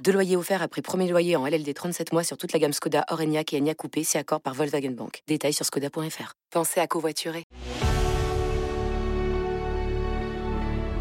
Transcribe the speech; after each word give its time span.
Deux 0.00 0.12
loyers 0.12 0.36
offerts 0.36 0.62
après 0.62 0.82
premier 0.82 1.08
loyer 1.08 1.36
en 1.36 1.46
LLD 1.46 1.72
37 1.72 2.12
mois 2.12 2.24
sur 2.24 2.36
toute 2.36 2.52
la 2.52 2.58
gamme 2.58 2.72
Skoda, 2.72 3.04
Orenia 3.10 3.42
et 3.52 3.58
Enya 3.58 3.74
Coupé, 3.74 4.02
c'est 4.02 4.18
accord 4.18 4.40
par 4.40 4.54
Volkswagen 4.54 4.90
Bank. 4.90 5.22
Détails 5.28 5.52
sur 5.52 5.64
skoda.fr. 5.64 6.34
Pensez 6.50 6.80
à 6.80 6.86
covoiturer. 6.86 7.44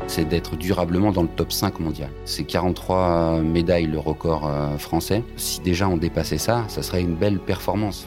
c'est 0.08 0.26
d'être 0.26 0.58
durablement 0.58 1.14
dans 1.14 1.22
le 1.22 1.30
top 1.30 1.54
5 1.54 1.80
mondial. 1.80 2.10
C'est 2.26 2.44
43 2.44 3.40
médailles 3.40 3.86
le 3.86 3.98
record 3.98 4.46
euh, 4.46 4.78
français. 4.78 5.24
Si 5.38 5.62
déjà 5.62 5.88
on 5.88 5.96
dépassait 5.96 6.38
ça, 6.38 6.66
ça 6.68 6.84
serait 6.84 7.00
une 7.00 7.16
belle 7.16 7.40
performance. 7.40 8.06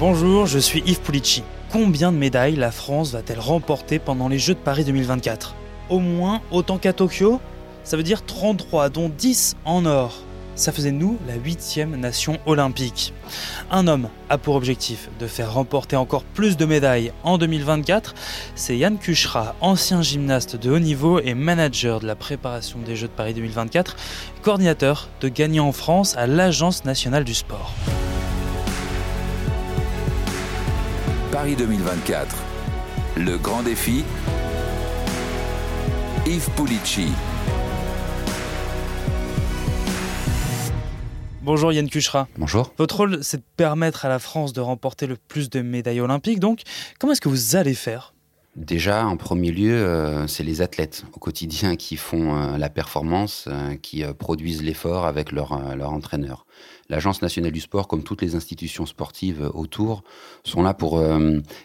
Bonjour, 0.00 0.46
je 0.46 0.58
suis 0.58 0.82
Yves 0.86 1.02
Pulici. 1.02 1.44
Combien 1.70 2.10
de 2.10 2.16
médailles 2.16 2.56
la 2.56 2.72
France 2.72 3.12
va-t-elle 3.12 3.38
remporter 3.38 4.00
pendant 4.00 4.28
les 4.28 4.40
Jeux 4.40 4.54
de 4.54 4.58
Paris 4.58 4.84
2024 4.84 5.54
Au 5.88 6.00
moins 6.00 6.40
autant 6.50 6.78
qu'à 6.78 6.92
Tokyo? 6.92 7.40
Ça 7.84 7.96
veut 7.96 8.02
dire 8.02 8.24
33, 8.24 8.90
dont 8.90 9.08
10 9.08 9.56
en 9.64 9.86
or 9.86 10.22
ça 10.54 10.72
faisait 10.72 10.92
nous 10.92 11.18
la 11.26 11.34
huitième 11.34 11.96
nation 11.96 12.38
olympique. 12.46 13.14
Un 13.70 13.86
homme 13.86 14.08
a 14.28 14.38
pour 14.38 14.54
objectif 14.54 15.08
de 15.18 15.26
faire 15.26 15.54
remporter 15.54 15.96
encore 15.96 16.24
plus 16.24 16.56
de 16.56 16.64
médailles 16.64 17.12
en 17.24 17.38
2024. 17.38 18.14
C'est 18.54 18.76
Yann 18.76 18.98
Kuchra, 18.98 19.54
ancien 19.60 20.02
gymnaste 20.02 20.56
de 20.56 20.70
haut 20.70 20.78
niveau 20.78 21.20
et 21.20 21.34
manager 21.34 22.00
de 22.00 22.06
la 22.06 22.16
préparation 22.16 22.78
des 22.80 22.96
Jeux 22.96 23.08
de 23.08 23.12
Paris 23.12 23.34
2024, 23.34 23.96
coordinateur 24.42 25.08
de 25.20 25.28
gagnants 25.28 25.68
en 25.68 25.72
France 25.72 26.16
à 26.16 26.26
l'Agence 26.26 26.84
nationale 26.84 27.24
du 27.24 27.34
sport. 27.34 27.72
Paris 31.30 31.56
2024, 31.56 32.36
le 33.16 33.38
grand 33.38 33.62
défi. 33.62 34.04
Yves 36.26 36.50
Pulici. 36.50 37.08
Bonjour 41.44 41.72
Yann 41.72 41.88
Kuchra. 41.88 42.28
Bonjour. 42.38 42.72
Votre 42.78 42.98
rôle, 42.98 43.18
c'est 43.22 43.38
de 43.38 43.42
permettre 43.56 44.04
à 44.04 44.08
la 44.08 44.20
France 44.20 44.52
de 44.52 44.60
remporter 44.60 45.08
le 45.08 45.16
plus 45.16 45.50
de 45.50 45.60
médailles 45.60 46.00
olympiques. 46.00 46.38
Donc, 46.38 46.60
comment 47.00 47.14
est-ce 47.14 47.20
que 47.20 47.28
vous 47.28 47.56
allez 47.56 47.74
faire 47.74 48.11
Déjà, 48.54 49.06
en 49.06 49.16
premier 49.16 49.50
lieu, 49.50 49.72
euh, 49.72 50.26
c'est 50.26 50.42
les 50.42 50.60
athlètes 50.60 51.04
au 51.14 51.18
quotidien 51.18 51.74
qui 51.74 51.96
font 51.96 52.36
euh, 52.36 52.58
la 52.58 52.68
performance, 52.68 53.46
euh, 53.48 53.76
qui 53.76 54.04
produisent 54.18 54.62
l'effort 54.62 55.06
avec 55.06 55.32
leur, 55.32 55.74
leur 55.74 55.90
entraîneur. 55.90 56.44
L'Agence 56.90 57.22
nationale 57.22 57.52
du 57.52 57.60
sport, 57.60 57.88
comme 57.88 58.02
toutes 58.02 58.20
les 58.20 58.34
institutions 58.34 58.84
sportives 58.84 59.50
autour, 59.54 60.04
sont 60.44 60.62
là 60.62 60.74
pour 60.74 61.02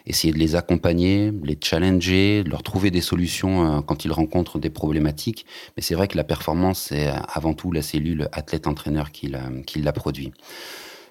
essayer 0.06 0.32
de 0.32 0.38
les 0.38 0.56
accompagner, 0.56 1.30
les 1.42 1.58
challenger, 1.62 2.42
leur 2.44 2.62
trouver 2.62 2.90
des 2.90 3.02
solutions 3.02 3.82
quand 3.82 4.06
ils 4.06 4.12
rencontrent 4.12 4.58
des 4.58 4.70
problématiques. 4.70 5.44
Mais 5.76 5.82
c'est 5.82 5.94
vrai 5.94 6.08
que 6.08 6.16
la 6.16 6.24
performance, 6.24 6.86
c'est 6.88 7.08
avant 7.28 7.52
tout 7.52 7.72
la 7.72 7.82
cellule 7.82 8.30
athlète-entraîneur 8.32 9.12
qui 9.12 9.30
qui 9.66 9.82
la 9.82 9.92
produit. 9.92 10.32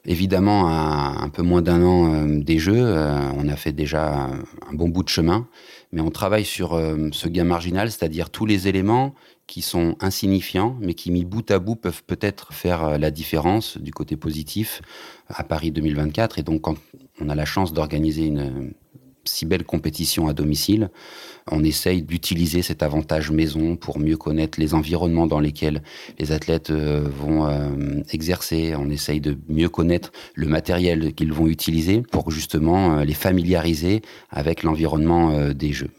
Évidemment, 0.06 0.68
à 0.68 1.24
un 1.24 1.30
peu 1.30 1.42
moins 1.42 1.62
d'un 1.62 1.84
an 1.84 2.14
euh, 2.14 2.40
des 2.40 2.60
Jeux, 2.60 2.86
euh, 2.86 3.30
on 3.36 3.48
a 3.48 3.56
fait 3.56 3.72
déjà 3.72 4.30
un 4.70 4.74
bon 4.74 4.90
bout 4.90 5.04
de 5.04 5.10
chemin, 5.10 5.48
mais 5.92 6.02
on 6.02 6.12
travaille 6.12 6.46
sur 6.46 6.74
euh, 6.74 7.10
ce 7.12 7.28
gain 7.28 7.44
marginal, 7.44 7.92
c'est-à-dire 7.92 8.30
tous 8.30 8.46
les 8.46 8.68
éléments 8.68 9.16
qui 9.48 9.62
sont 9.62 9.96
insignifiants, 10.00 10.78
mais 10.82 10.94
qui 10.94 11.12
mis 11.12 11.26
bout 11.26 11.50
à 11.52 11.60
bout 11.60 11.76
peuvent 11.76 12.04
peut-être 12.04 12.54
faire 12.54 12.98
la 12.98 13.12
différence 13.12 13.78
du 13.78 13.92
côté 13.92 14.18
positif 14.18 14.82
à 15.28 15.44
Paris 15.44 15.72
2024. 15.72 16.40
Et 16.40 16.44
donc, 16.44 16.62
quand 16.62 16.76
on 17.22 17.30
a 17.30 17.36
la 17.36 17.46
chance 17.46 17.72
d'organiser 17.72 18.26
une 18.26 18.74
si 19.28 19.46
belle 19.46 19.64
compétition 19.64 20.28
à 20.28 20.34
domicile, 20.34 20.90
on 21.52 21.64
essaye 21.64 22.02
d'utiliser 22.02 22.62
cet 22.62 22.84
avantage 22.84 23.32
maison 23.32 23.76
pour 23.76 24.00
mieux 24.00 24.18
connaître 24.18 24.60
les 24.60 24.74
environnements 24.74 25.28
dans 25.28 25.40
lesquels 25.40 25.82
les 26.20 26.32
athlètes 26.32 26.72
euh, 26.72 27.08
vont 27.08 27.48
euh, 27.48 28.02
exercer. 28.12 28.74
On 28.78 28.90
essaye 28.90 29.22
de 29.22 29.38
mieux 29.48 29.70
connaître 29.70 30.12
le 30.36 30.48
matériel 30.48 31.14
qu'ils 31.14 31.34
vont 31.34 31.48
utiliser 31.48 32.02
pour 32.02 32.32
justement 32.32 32.98
euh, 32.98 33.04
les 33.04 33.14
familiariser 33.14 34.02
avec 34.30 34.64
l'environnement 34.64 35.52
des 35.54 35.74
Jeux. 35.74 35.90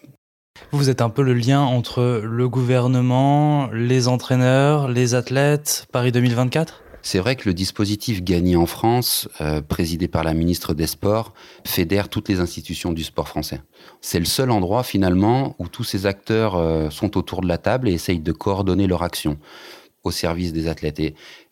Vous 0.72 0.90
êtes 0.90 1.00
un 1.00 1.08
peu 1.08 1.22
le 1.22 1.34
lien 1.34 1.60
entre 1.60 2.22
le 2.24 2.48
gouvernement, 2.48 3.68
les 3.72 4.08
entraîneurs, 4.08 4.88
les 4.88 5.14
athlètes, 5.14 5.86
Paris 5.92 6.12
2024 6.12 6.82
c'est 7.08 7.20
vrai 7.20 7.36
que 7.36 7.48
le 7.48 7.54
dispositif 7.54 8.22
Gagné 8.22 8.54
en 8.54 8.66
France, 8.66 9.30
euh, 9.40 9.62
présidé 9.62 10.08
par 10.08 10.24
la 10.24 10.34
ministre 10.34 10.74
des 10.74 10.86
Sports, 10.86 11.32
fédère 11.64 12.10
toutes 12.10 12.28
les 12.28 12.40
institutions 12.40 12.92
du 12.92 13.02
sport 13.02 13.28
français. 13.28 13.62
C'est 14.02 14.18
le 14.18 14.26
seul 14.26 14.50
endroit 14.50 14.82
finalement 14.82 15.56
où 15.58 15.68
tous 15.68 15.84
ces 15.84 16.04
acteurs 16.04 16.56
euh, 16.56 16.90
sont 16.90 17.16
autour 17.16 17.40
de 17.40 17.48
la 17.48 17.56
table 17.56 17.88
et 17.88 17.94
essayent 17.94 18.20
de 18.20 18.32
coordonner 18.32 18.86
leur 18.86 19.02
action 19.02 19.38
au 20.04 20.10
service 20.10 20.52
des 20.52 20.68
athlètes. 20.68 21.00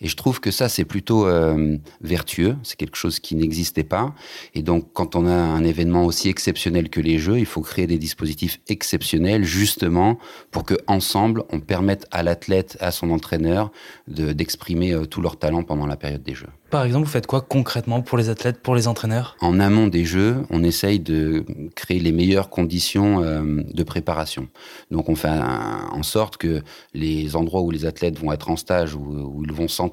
Je 0.01 0.15
trouve 0.15 0.41
que 0.41 0.51
ça, 0.51 0.69
c'est 0.69 0.85
plutôt 0.85 1.27
euh, 1.27 1.79
vertueux. 2.01 2.57
C'est 2.63 2.77
quelque 2.77 2.97
chose 2.97 3.19
qui 3.19 3.35
n'existait 3.35 3.85
pas. 3.85 4.15
Et 4.55 4.63
donc, 4.63 4.93
quand 4.93 5.17
on 5.17 5.27
a 5.27 5.33
un 5.33 5.65
événement 5.65 6.05
aussi 6.05 6.29
exceptionnel 6.29 6.91
que 6.91 7.01
les 7.01 7.19
Jeux, 7.19 7.39
il 7.39 7.47
faut 7.47 7.63
créer 7.63 7.87
des 7.87 7.99
dispositifs 7.99 8.61
exceptionnels, 8.69 9.45
justement, 9.45 10.19
pour 10.51 10.65
que 10.65 10.75
ensemble, 10.87 11.45
on 11.51 11.61
permette 11.61 12.07
à 12.11 12.23
l'athlète, 12.23 12.77
à 12.81 12.91
son 12.91 13.11
entraîneur, 13.11 13.71
d'exprimer 14.07 14.93
euh, 14.93 15.07
tout 15.07 15.23
leur 15.23 15.39
talent 15.39 15.63
pendant 15.63 15.87
la 15.87 15.97
période 15.97 16.23
des 16.23 16.35
Jeux. 16.35 16.49
Par 16.71 16.85
exemple, 16.85 17.07
vous 17.07 17.13
faites 17.13 17.29
quoi 17.29 17.41
concrètement 17.41 18.03
pour 18.03 18.19
les 18.19 18.29
athlètes, 18.29 18.61
pour 18.61 18.75
les 18.75 18.89
entraîneurs? 18.89 19.37
En 19.41 19.61
amont 19.61 19.87
des 19.87 20.05
Jeux, 20.05 20.39
on 20.51 20.65
essaye 20.65 20.99
de 20.99 21.45
créer 21.75 22.01
les 22.01 22.13
meilleures 22.13 22.51
conditions 22.51 23.23
euh, 23.23 23.63
de 23.73 23.83
préparation. 23.83 24.49
Donc, 24.91 25.09
on 25.09 25.15
fait 25.15 25.29
en 25.29 26.03
sorte 26.03 26.37
que 26.37 26.63
les 26.93 27.37
endroits 27.37 27.63
où 27.63 27.71
les 27.71 27.87
athlètes 27.87 28.19
vont 28.19 28.33
être 28.33 28.51
en 28.51 28.57
stage, 28.57 28.95
où, 28.95 29.01
où 29.01 29.45
ils 29.45 29.53
vont 29.53 29.69
s'entraîner, 29.69 29.86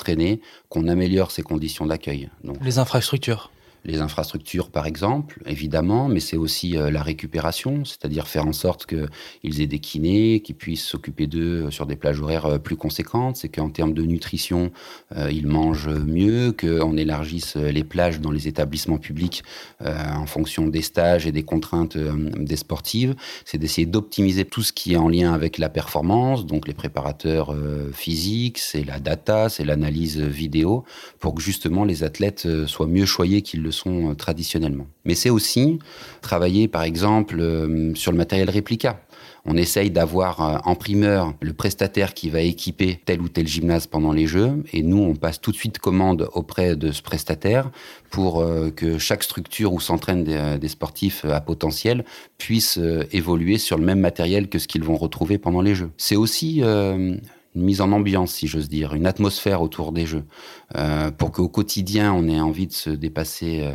qu'on 0.69 0.87
améliore 0.87 1.31
ces 1.31 1.43
conditions 1.43 1.85
d'accueil. 1.85 2.29
Les 2.63 2.79
infrastructures 2.79 3.51
les 3.85 3.99
infrastructures, 3.99 4.69
par 4.69 4.85
exemple, 4.85 5.41
évidemment, 5.45 6.07
mais 6.07 6.21
c'est 6.21 6.37
aussi 6.37 6.77
euh, 6.77 6.89
la 6.89 7.03
récupération, 7.03 7.83
c'est-à-dire 7.83 8.27
faire 8.27 8.47
en 8.47 8.53
sorte 8.53 8.85
qu'ils 8.85 9.61
aient 9.61 9.67
des 9.67 9.79
kinés, 9.79 10.39
qu'ils 10.39 10.55
puissent 10.55 10.85
s'occuper 10.85 11.27
d'eux 11.27 11.69
sur 11.69 11.85
des 11.85 11.97
plages 11.97 12.21
horaires 12.21 12.45
euh, 12.45 12.57
plus 12.59 12.77
conséquentes. 12.77 13.35
C'est 13.35 13.49
qu'en 13.49 13.69
termes 13.69 13.93
de 13.93 14.03
nutrition, 14.03 14.71
euh, 15.17 15.29
ils 15.31 15.47
mangent 15.47 15.89
mieux, 15.89 16.53
qu'on 16.53 16.95
élargisse 16.95 17.57
les 17.57 17.83
plages 17.83 18.21
dans 18.21 18.31
les 18.31 18.47
établissements 18.47 18.97
publics 18.97 19.43
en 19.81 20.25
fonction 20.25 20.67
des 20.67 20.81
stages 20.81 21.27
et 21.27 21.31
des 21.31 21.43
contraintes 21.43 21.97
des 21.97 22.55
sportives. 22.55 23.15
C'est 23.45 23.57
d'essayer 23.57 23.85
d'optimiser 23.85 24.45
tout 24.45 24.63
ce 24.63 24.71
qui 24.71 24.93
est 24.93 24.97
en 24.97 25.09
lien 25.09 25.33
avec 25.33 25.57
la 25.57 25.69
performance, 25.69 26.45
donc 26.45 26.67
les 26.67 26.73
préparateurs 26.73 27.55
physiques, 27.93 28.59
c'est 28.59 28.83
la 28.83 28.99
data, 28.99 29.49
c'est 29.49 29.65
l'analyse 29.65 30.19
vidéo, 30.19 30.83
pour 31.19 31.35
que 31.35 31.41
justement 31.41 31.83
les 31.83 32.03
athlètes 32.03 32.47
soient 32.65 32.87
mieux 32.87 33.05
choyés 33.05 33.41
qu'ils 33.41 33.63
le 33.63 33.71
sont 33.73 34.11
euh, 34.11 34.13
traditionnellement. 34.15 34.87
Mais 35.03 35.15
c'est 35.15 35.29
aussi 35.29 35.79
travailler, 36.21 36.69
par 36.69 36.83
exemple, 36.83 37.39
euh, 37.39 37.93
sur 37.95 38.11
le 38.11 38.17
matériel 38.17 38.49
réplica. 38.49 39.01
On 39.45 39.57
essaye 39.57 39.91
d'avoir 39.91 40.41
euh, 40.41 40.57
en 40.63 40.75
primeur 40.75 41.33
le 41.41 41.51
prestataire 41.51 42.13
qui 42.13 42.29
va 42.29 42.39
équiper 42.39 43.01
tel 43.03 43.21
ou 43.21 43.27
tel 43.27 43.45
gymnase 43.45 43.87
pendant 43.87 44.13
les 44.13 44.27
Jeux, 44.27 44.63
et 44.71 44.81
nous, 44.83 44.99
on 44.99 45.15
passe 45.15 45.41
tout 45.41 45.51
de 45.51 45.57
suite 45.57 45.79
commande 45.79 46.29
auprès 46.33 46.77
de 46.77 46.91
ce 46.91 47.01
prestataire 47.01 47.69
pour 48.09 48.45
que 48.75 48.99
chaque 48.99 49.23
structure 49.23 49.73
où 49.73 49.79
s'entraînent 49.79 50.23
des, 50.23 50.67
sportifs 50.67 51.25
à 51.25 51.41
potentiel 51.41 52.05
puisse 52.37 52.79
évoluer 53.11 53.57
sur 53.57 53.79
le 53.79 53.83
même 53.83 53.99
matériel 53.99 54.49
que 54.49 54.59
ce 54.59 54.67
qu'ils 54.67 54.83
vont 54.83 54.95
retrouver 54.95 55.39
pendant 55.39 55.61
les 55.61 55.73
Jeux. 55.73 55.89
C'est 55.97 56.15
aussi 56.15 56.61
une 57.55 57.63
mise 57.63 57.81
en 57.81 57.91
ambiance, 57.91 58.33
si 58.33 58.47
j'ose 58.47 58.69
dire, 58.69 58.93
une 58.93 59.05
atmosphère 59.05 59.61
autour 59.61 59.91
des 59.91 60.05
jeux, 60.05 60.23
euh, 60.75 61.11
pour 61.11 61.31
qu'au 61.31 61.47
quotidien, 61.47 62.13
on 62.13 62.27
ait 62.27 62.39
envie 62.39 62.67
de 62.67 62.73
se 62.73 62.89
dépasser 62.89 63.61
euh, 63.61 63.73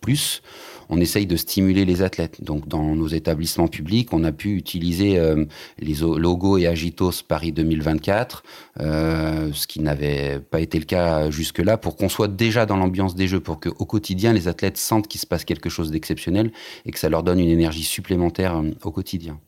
plus. 0.00 0.42
On 0.88 0.98
essaye 0.98 1.26
de 1.26 1.36
stimuler 1.36 1.84
les 1.84 2.02
athlètes. 2.02 2.42
Donc, 2.42 2.66
dans 2.66 2.96
nos 2.96 3.06
établissements 3.06 3.68
publics, 3.68 4.12
on 4.12 4.24
a 4.24 4.32
pu 4.32 4.56
utiliser 4.56 5.18
euh, 5.18 5.44
les 5.78 5.94
logos 5.94 6.58
et 6.58 6.66
Agitos 6.66 7.22
Paris 7.28 7.52
2024, 7.52 8.42
ce 8.78 9.66
qui 9.68 9.80
n'avait 9.80 10.40
pas 10.40 10.60
été 10.60 10.78
le 10.78 10.84
cas 10.84 11.30
jusque-là, 11.30 11.76
pour 11.76 11.96
qu'on 11.96 12.08
soit 12.08 12.26
déjà 12.26 12.66
dans 12.66 12.76
l'ambiance 12.76 13.14
des 13.14 13.28
jeux, 13.28 13.40
pour 13.40 13.60
qu'au 13.60 13.84
quotidien, 13.84 14.32
les 14.32 14.48
athlètes 14.48 14.78
sentent 14.78 15.06
qu'il 15.06 15.20
se 15.20 15.26
passe 15.26 15.44
quelque 15.44 15.68
chose 15.68 15.92
d'exceptionnel 15.92 16.50
et 16.86 16.90
que 16.90 16.98
ça 16.98 17.08
leur 17.08 17.22
donne 17.22 17.38
une 17.38 17.50
énergie 17.50 17.84
supplémentaire 17.84 18.60
au 18.82 18.90
quotidien. 18.90 19.38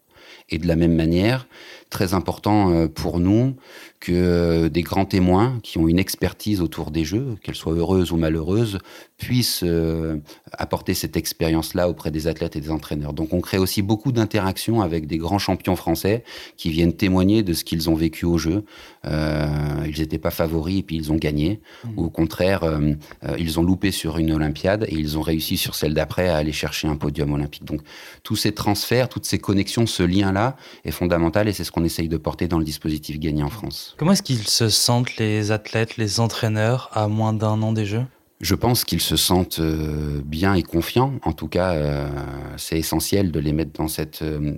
Et 0.48 0.58
de 0.58 0.68
la 0.68 0.76
même 0.76 0.94
manière, 0.94 1.46
très 1.92 2.14
important 2.14 2.72
euh, 2.72 2.88
pour 2.88 3.20
nous 3.20 3.54
que 4.00 4.12
euh, 4.12 4.68
des 4.68 4.82
grands 4.82 5.04
témoins 5.04 5.60
qui 5.62 5.78
ont 5.78 5.86
une 5.86 5.98
expertise 5.98 6.60
autour 6.60 6.90
des 6.90 7.04
jeux, 7.04 7.36
qu'elles 7.42 7.54
soient 7.54 7.74
heureuses 7.74 8.10
ou 8.10 8.16
malheureuses, 8.16 8.78
puissent 9.22 9.62
euh, 9.62 10.18
apporter 10.52 10.94
cette 10.94 11.16
expérience-là 11.16 11.88
auprès 11.88 12.10
des 12.10 12.26
athlètes 12.26 12.56
et 12.56 12.60
des 12.60 12.72
entraîneurs. 12.72 13.12
Donc 13.12 13.32
on 13.32 13.40
crée 13.40 13.58
aussi 13.58 13.80
beaucoup 13.80 14.10
d'interactions 14.10 14.82
avec 14.82 15.06
des 15.06 15.18
grands 15.18 15.38
champions 15.38 15.76
français 15.76 16.24
qui 16.56 16.70
viennent 16.70 16.92
témoigner 16.92 17.44
de 17.44 17.52
ce 17.52 17.62
qu'ils 17.62 17.88
ont 17.88 17.94
vécu 17.94 18.24
au 18.26 18.38
jeu. 18.38 18.64
Euh, 19.06 19.46
ils 19.86 20.00
n'étaient 20.00 20.18
pas 20.18 20.32
favoris 20.32 20.80
et 20.80 20.82
puis 20.82 20.96
ils 20.96 21.12
ont 21.12 21.16
gagné. 21.16 21.60
Mmh. 21.84 21.88
Ou 21.96 22.04
au 22.06 22.10
contraire, 22.10 22.64
euh, 22.64 22.94
ils 23.38 23.60
ont 23.60 23.62
loupé 23.62 23.92
sur 23.92 24.18
une 24.18 24.32
Olympiade 24.32 24.86
et 24.88 24.94
ils 24.96 25.16
ont 25.16 25.22
réussi 25.22 25.56
sur 25.56 25.76
celle 25.76 25.94
d'après 25.94 26.28
à 26.28 26.36
aller 26.36 26.52
chercher 26.52 26.88
un 26.88 26.96
podium 26.96 27.32
olympique. 27.32 27.64
Donc 27.64 27.82
tous 28.24 28.34
ces 28.34 28.52
transferts, 28.52 29.08
toutes 29.08 29.26
ces 29.26 29.38
connexions, 29.38 29.86
ce 29.86 30.02
lien-là 30.02 30.56
est 30.84 30.90
fondamental 30.90 31.46
et 31.46 31.52
c'est 31.52 31.62
ce 31.62 31.70
qu'on 31.70 31.81
essaye 31.84 32.08
de 32.08 32.17
porter 32.17 32.49
dans 32.49 32.58
le 32.58 32.64
dispositif 32.64 33.19
gagné 33.19 33.43
en 33.43 33.50
France. 33.50 33.94
Comment 33.99 34.12
est-ce 34.12 34.23
qu'ils 34.23 34.46
se 34.46 34.69
sentent 34.69 35.17
les 35.17 35.50
athlètes, 35.50 35.96
les 35.96 36.20
entraîneurs 36.20 36.90
à 36.93 37.08
moins 37.08 37.32
d'un 37.32 37.61
an 37.62 37.73
des 37.73 37.87
Jeux? 37.87 38.05
Je 38.43 38.56
pense 38.56 38.84
qu'ils 38.84 39.00
se 39.00 39.17
sentent 39.17 39.61
euh, 39.61 40.20
bien 40.25 40.55
et 40.55 40.64
confiants. 40.64 41.14
En 41.23 41.32
tout 41.32 41.46
cas, 41.46 41.75
euh, 41.75 42.08
c'est 42.56 42.76
essentiel 42.76 43.31
de 43.31 43.38
les 43.38 43.52
mettre 43.52 43.70
dans 43.73 43.87
cette 43.87 44.23
euh, 44.23 44.55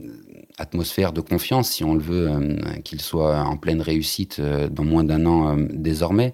atmosphère 0.59 1.13
de 1.13 1.21
confiance, 1.21 1.71
si 1.71 1.85
on 1.85 1.95
le 1.95 2.01
veut, 2.01 2.59
qu'ils 2.85 3.01
soient 3.01 3.41
en 3.41 3.57
pleine 3.57 3.81
réussite 3.81 4.41
dans 4.41 4.85
moins 4.85 5.05
d'un 5.05 5.27
an 5.27 5.57
désormais. 5.71 6.33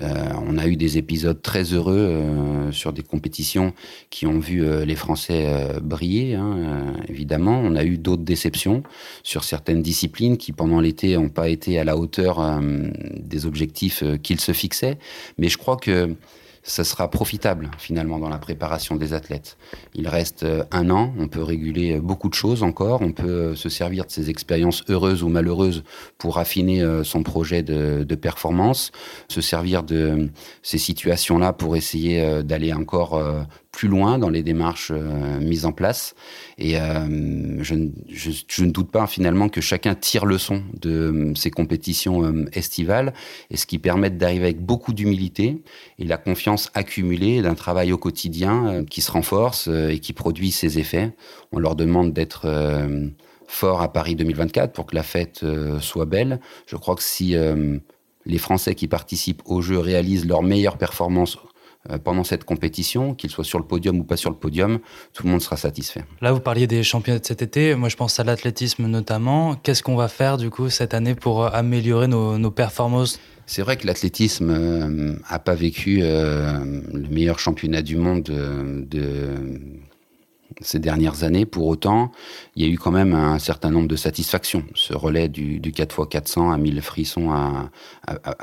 on 0.00 0.58
a 0.58 0.66
eu 0.66 0.76
des 0.76 0.98
épisodes 0.98 1.40
très 1.40 1.64
heureux 1.72 2.70
sur 2.72 2.92
des 2.92 3.02
compétitions 3.02 3.72
qui 4.10 4.26
ont 4.26 4.40
vu 4.40 4.64
les 4.84 4.96
Français 4.96 5.78
briller, 5.80 6.34
hein, 6.34 6.94
évidemment. 7.08 7.60
On 7.64 7.76
a 7.76 7.84
eu 7.84 7.98
d'autres 7.98 8.24
déceptions 8.24 8.82
sur 9.22 9.44
certaines 9.44 9.82
disciplines 9.82 10.36
qui, 10.36 10.52
pendant 10.52 10.80
l'été, 10.80 11.16
n'ont 11.16 11.28
pas 11.28 11.48
été 11.48 11.78
à 11.78 11.84
la 11.84 11.96
hauteur 11.96 12.60
des 13.16 13.46
objectifs 13.46 14.02
qu'ils 14.22 14.40
se 14.40 14.52
fixaient. 14.52 14.98
Mais 15.38 15.48
je 15.48 15.58
crois 15.58 15.76
que 15.76 16.16
ça 16.62 16.84
sera 16.84 17.10
profitable 17.10 17.70
finalement 17.78 18.18
dans 18.18 18.28
la 18.28 18.38
préparation 18.38 18.96
des 18.96 19.14
athlètes. 19.14 19.56
Il 19.94 20.06
reste 20.06 20.44
euh, 20.44 20.62
un 20.70 20.90
an, 20.90 21.12
on 21.18 21.26
peut 21.26 21.42
réguler 21.42 21.96
euh, 21.96 22.00
beaucoup 22.00 22.28
de 22.28 22.34
choses 22.34 22.62
encore, 22.62 23.02
on 23.02 23.12
peut 23.12 23.28
euh, 23.28 23.54
se 23.56 23.68
servir 23.68 24.04
de 24.04 24.10
ces 24.10 24.30
expériences 24.30 24.84
heureuses 24.88 25.24
ou 25.24 25.28
malheureuses 25.28 25.82
pour 26.18 26.38
affiner 26.38 26.82
son 27.04 27.22
projet 27.22 27.62
de, 27.62 28.04
de 28.04 28.14
performance, 28.14 28.92
se 29.28 29.40
servir 29.40 29.82
de 29.82 30.30
ces 30.62 30.78
situations-là 30.78 31.52
pour 31.52 31.76
essayer 31.76 32.42
d'aller 32.42 32.72
encore 32.72 33.20
plus 33.72 33.88
loin 33.88 34.18
dans 34.18 34.28
les 34.28 34.42
démarches 34.42 34.92
euh, 34.94 35.40
mises 35.40 35.64
en 35.64 35.72
place. 35.72 36.14
Et 36.58 36.78
euh, 36.78 37.62
je, 37.62 37.74
ne 37.74 38.70
doute 38.70 38.90
pas 38.90 39.06
finalement 39.06 39.48
que 39.48 39.60
chacun 39.60 39.94
tire 39.94 40.26
leçon 40.26 40.62
de 40.78 40.90
euh, 40.90 41.34
ces 41.34 41.50
compétitions 41.50 42.46
estivales, 42.52 43.14
et 43.50 43.56
ce 43.56 43.66
qui 43.66 43.78
permet 43.78 44.10
d'arriver 44.10 44.44
avec 44.44 44.60
beaucoup 44.60 44.92
d'humilité 44.92 45.62
et 45.98 46.04
la 46.04 46.18
confiance 46.18 46.70
accumulée 46.74 47.40
d'un 47.40 47.54
travail 47.54 47.92
au 47.92 47.98
quotidien 47.98 48.84
qui 48.88 49.00
se 49.00 49.10
renforce 49.10 49.68
et 49.68 49.98
qui 49.98 50.12
produit 50.12 50.50
ses 50.50 50.78
effets. 50.78 51.12
On 51.50 51.58
leur 51.58 51.74
demande 51.74 52.12
d'être 52.12 52.46
fort 53.46 53.80
à 53.80 53.92
Paris 53.92 54.14
2024 54.14 54.72
pour 54.72 54.86
que 54.86 54.94
la 54.94 55.02
fête 55.02 55.44
soit 55.80 56.04
belle. 56.04 56.40
Je 56.66 56.76
crois 56.76 56.94
que 56.94 57.02
si 57.02 57.34
les 58.26 58.38
Français 58.38 58.74
qui 58.74 58.88
participent 58.88 59.42
au 59.46 59.62
jeu 59.62 59.78
réalisent 59.78 60.26
leur 60.26 60.42
meilleure 60.42 60.76
performance 60.76 61.38
pendant 62.04 62.24
cette 62.24 62.44
compétition, 62.44 63.14
qu'il 63.14 63.30
soit 63.30 63.44
sur 63.44 63.58
le 63.58 63.64
podium 63.64 63.98
ou 63.98 64.04
pas 64.04 64.16
sur 64.16 64.30
le 64.30 64.36
podium, 64.36 64.78
tout 65.12 65.24
le 65.24 65.30
monde 65.30 65.42
sera 65.42 65.56
satisfait. 65.56 66.04
Là, 66.20 66.32
vous 66.32 66.40
parliez 66.40 66.66
des 66.66 66.82
championnats 66.82 67.18
de 67.18 67.26
cet 67.26 67.42
été. 67.42 67.74
Moi, 67.74 67.88
je 67.88 67.96
pense 67.96 68.20
à 68.20 68.24
l'athlétisme 68.24 68.86
notamment. 68.86 69.56
Qu'est-ce 69.56 69.82
qu'on 69.82 69.96
va 69.96 70.08
faire 70.08 70.36
du 70.36 70.50
coup 70.50 70.68
cette 70.68 70.94
année 70.94 71.14
pour 71.14 71.44
améliorer 71.54 72.06
nos, 72.06 72.38
nos 72.38 72.50
performances? 72.50 73.18
C'est 73.46 73.62
vrai 73.62 73.76
que 73.76 73.86
l'athlétisme 73.86 74.46
n'a 74.46 75.34
euh, 75.34 75.38
pas 75.44 75.54
vécu 75.54 75.98
euh, 76.02 76.58
le 76.92 77.08
meilleur 77.08 77.38
championnat 77.38 77.82
du 77.82 77.96
monde 77.96 78.22
de 78.22 79.36
ces 80.60 80.78
dernières 80.78 81.24
années. 81.24 81.46
Pour 81.46 81.66
autant, 81.66 82.12
il 82.56 82.64
y 82.64 82.68
a 82.68 82.68
eu 82.68 82.78
quand 82.78 82.90
même 82.90 83.14
un 83.14 83.38
certain 83.38 83.70
nombre 83.70 83.88
de 83.88 83.96
satisfactions. 83.96 84.64
Ce 84.74 84.94
relais 84.94 85.28
du, 85.28 85.60
4x400 85.60 86.52
a 86.52 86.56
mis 86.56 86.70
le 86.70 86.80
frisson 86.80 87.30
à, 87.32 87.70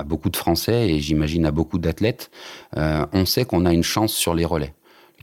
beaucoup 0.03 0.29
de 0.29 0.37
Français 0.37 0.89
et 0.89 0.99
j'imagine 0.99 1.45
à 1.45 1.51
beaucoup 1.51 1.77
d'athlètes. 1.77 2.31
Euh, 2.77 3.05
on 3.13 3.25
sait 3.25 3.45
qu'on 3.45 3.65
a 3.65 3.73
une 3.73 3.83
chance 3.83 4.13
sur 4.13 4.33
les 4.33 4.45
relais. 4.45 4.73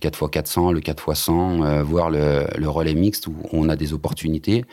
Le 0.03 0.11
4x400, 0.11 0.73
le 0.73 0.81
4x100, 0.81 1.65
euh, 1.65 1.83
voire 1.83 2.11
le, 2.11 2.47
le, 2.56 2.69
relais 2.69 2.94
mixte 2.94 3.27
où 3.29 3.35
on 3.53 3.69
a 3.71 3.77
des 3.77 3.94
opportunités 3.94 4.65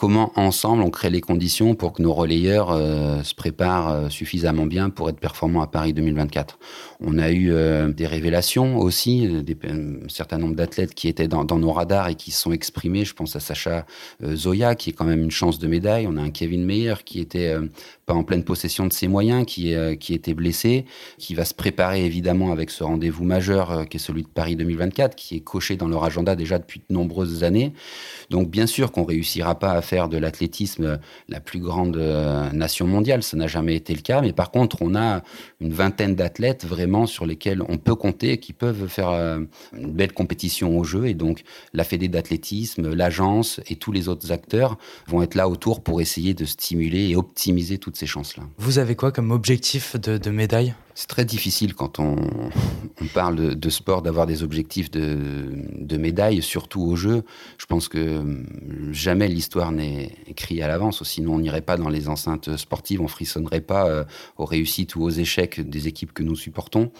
comment 0.00 0.32
ensemble 0.34 0.82
on 0.82 0.88
crée 0.88 1.10
les 1.10 1.20
conditions 1.20 1.74
pour 1.74 1.92
que 1.92 2.00
nos 2.00 2.14
relayeurs 2.14 2.70
euh, 2.70 3.22
se 3.22 3.34
préparent 3.34 3.90
euh, 3.90 4.08
suffisamment 4.08 4.64
bien 4.64 4.88
pour 4.88 5.10
être 5.10 5.20
performants 5.20 5.60
à 5.60 5.66
Paris 5.66 5.92
2024. 5.92 6.58
On 7.00 7.18
a 7.18 7.30
eu 7.30 7.52
euh, 7.52 7.92
des 7.92 8.06
révélations 8.06 8.78
aussi, 8.78 9.28
des, 9.42 9.58
un 9.68 10.08
certain 10.08 10.38
nombre 10.38 10.54
d'athlètes 10.54 10.94
qui 10.94 11.08
étaient 11.08 11.28
dans, 11.28 11.44
nos 11.44 11.72
radars 11.72 12.08
et 12.08 12.14
qui 12.14 12.30
se 12.30 12.40
sont 12.40 12.52
exprimés. 12.52 13.04
Je 13.04 13.12
pense 13.12 13.36
à 13.36 13.40
Sacha 13.40 13.84
Zoya 14.24 14.74
qui 14.74 14.88
est 14.88 14.92
quand 14.94 15.04
même 15.04 15.22
une 15.22 15.30
chance 15.30 15.58
de 15.58 15.66
médaille. 15.68 16.06
On 16.08 16.16
a 16.16 16.22
un 16.22 16.30
Kevin 16.30 16.64
Meyer 16.64 16.94
qui 17.04 17.20
était 17.20 17.54
pas 18.06 18.14
en 18.14 18.24
pleine 18.24 18.42
possession 18.42 18.86
de 18.86 18.92
ses 18.92 19.06
moyens, 19.06 19.44
qui, 19.46 19.74
qui 19.98 20.14
était 20.14 20.34
blessé, 20.34 20.86
qui 21.18 21.34
va 21.34 21.44
se 21.44 21.54
préparer 21.54 22.06
évidemment 22.06 22.52
avec 22.52 22.70
ce 22.70 22.84
rendez-vous 22.84 23.24
majeur 23.24 23.86
qui 23.88 23.98
est 23.98 24.00
celui 24.00 24.22
de 24.22 24.28
Paris 24.28 24.56
2024, 24.56 25.14
qui 25.14 25.36
est 25.36 25.40
coché 25.40 25.76
dans 25.76 25.88
leur 25.88 26.04
agenda 26.04 26.36
déjà 26.36 26.58
depuis 26.58 26.80
de 26.88 26.94
nombreuses 26.94 27.44
années. 27.44 27.72
Donc 28.30 28.48
bien 28.48 28.66
sûr 28.66 28.92
qu'on 28.92 29.04
réussira 29.04 29.58
pas 29.58 29.72
à 29.72 29.82
faire 29.82 29.89
de 29.90 30.18
l'athlétisme 30.18 31.00
la 31.28 31.40
plus 31.40 31.58
grande 31.58 31.96
euh, 31.96 32.50
nation 32.52 32.86
mondiale, 32.86 33.22
ça 33.22 33.36
n'a 33.36 33.46
jamais 33.46 33.74
été 33.74 33.94
le 33.94 34.00
cas, 34.00 34.20
mais 34.20 34.32
par 34.32 34.50
contre 34.50 34.82
on 34.82 34.94
a 34.94 35.22
une 35.60 35.72
vingtaine 35.72 36.14
d'athlètes 36.14 36.64
vraiment 36.64 37.06
sur 37.06 37.26
lesquels 37.26 37.62
on 37.68 37.76
peut 37.76 37.94
compter 37.94 38.32
et 38.32 38.38
qui 38.38 38.52
peuvent 38.52 38.86
faire 38.88 39.10
euh, 39.10 39.40
une 39.76 39.92
belle 39.92 40.12
compétition 40.12 40.78
au 40.78 40.84
jeu. 40.84 41.06
Et 41.06 41.14
donc 41.14 41.42
la 41.74 41.84
Fédé 41.84 42.08
d'athlétisme, 42.08 42.94
l'agence 42.94 43.60
et 43.68 43.76
tous 43.76 43.92
les 43.92 44.08
autres 44.08 44.30
acteurs 44.32 44.78
vont 45.08 45.22
être 45.22 45.34
là 45.34 45.48
autour 45.48 45.82
pour 45.82 46.00
essayer 46.00 46.34
de 46.34 46.44
stimuler 46.44 47.08
et 47.08 47.16
optimiser 47.16 47.78
toutes 47.78 47.96
ces 47.96 48.06
chances-là. 48.06 48.44
Vous 48.58 48.78
avez 48.78 48.94
quoi 48.94 49.10
comme 49.10 49.32
objectif 49.32 49.96
de, 49.96 50.18
de 50.18 50.30
médaille? 50.30 50.74
C'est 51.00 51.06
très 51.06 51.24
difficile 51.24 51.74
quand 51.74 51.98
on, 51.98 52.14
parle 53.14 53.56
de, 53.56 53.70
sport 53.70 54.02
d'avoir 54.02 54.26
des 54.26 54.42
objectifs 54.42 54.90
de, 54.90 55.96
médailles, 55.96 56.42
surtout 56.42 56.82
au 56.82 56.94
jeu. 56.94 57.22
Je 57.56 57.64
pense 57.64 57.88
que 57.88 58.18
hum, 58.18 58.44
jamais 58.92 59.26
l'histoire 59.26 59.72
n'est 59.72 60.14
écrite 60.26 60.60
à 60.60 60.68
l'avance, 60.68 61.02
sinon 61.04 61.36
on 61.36 61.38
n'irait 61.38 61.62
pas 61.62 61.78
dans 61.78 61.88
les 61.88 62.10
enceintes 62.10 62.54
sportives, 62.58 63.00
on 63.00 63.08
frissonnerait 63.08 63.62
pas 63.62 63.88
euh, 63.88 64.04
aux 64.36 64.44
réussites 64.44 64.94
ou 64.94 65.02
aux 65.02 65.08
échecs 65.08 65.66
des 65.66 65.88
équipes 65.88 66.12
que 66.12 66.22
nous 66.22 66.36
supportons. 66.36 66.92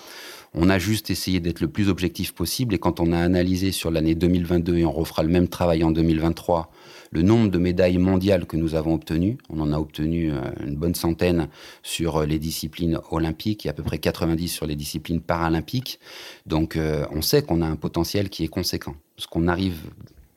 On 0.54 0.70
a 0.70 0.78
juste 0.78 1.10
essayé 1.10 1.38
d'être 1.38 1.60
le 1.60 1.68
plus 1.68 1.90
objectif 1.90 2.32
possible 2.32 2.74
et 2.74 2.78
quand 2.78 3.00
on 3.00 3.12
a 3.12 3.18
analysé 3.18 3.70
sur 3.70 3.90
l'année 3.90 4.14
2022 4.14 4.78
et 4.78 4.86
on 4.86 4.92
refera 4.92 5.22
le 5.22 5.28
même 5.28 5.48
travail 5.48 5.84
en 5.84 5.90
2023, 5.90 6.72
le 7.10 7.22
nombre 7.22 7.50
de 7.50 7.58
médailles 7.58 7.98
mondiales 7.98 8.46
que 8.46 8.56
nous 8.56 8.74
avons 8.74 8.94
obtenues. 8.94 9.38
On 9.48 9.60
en 9.60 9.72
a 9.72 9.78
obtenu 9.78 10.32
euh, 10.32 10.40
une 10.64 10.76
bonne 10.76 10.94
centaine 10.94 11.48
sur 11.82 12.18
euh, 12.18 12.26
les 12.26 12.38
disciplines 12.38 13.00
olympiques 13.10 13.66
et 13.66 13.68
à 13.68 13.72
peu 13.72 13.82
près 13.82 13.98
90 13.98 14.48
sur 14.48 14.66
les 14.66 14.76
disciplines 14.76 15.20
paralympiques. 15.20 15.98
Donc 16.46 16.76
euh, 16.76 17.04
on 17.10 17.22
sait 17.22 17.42
qu'on 17.42 17.62
a 17.62 17.66
un 17.66 17.76
potentiel 17.76 18.30
qui 18.30 18.44
est 18.44 18.48
conséquent. 18.48 18.94
Ce 19.16 19.26
qu'on 19.26 19.48
arrive 19.48 19.90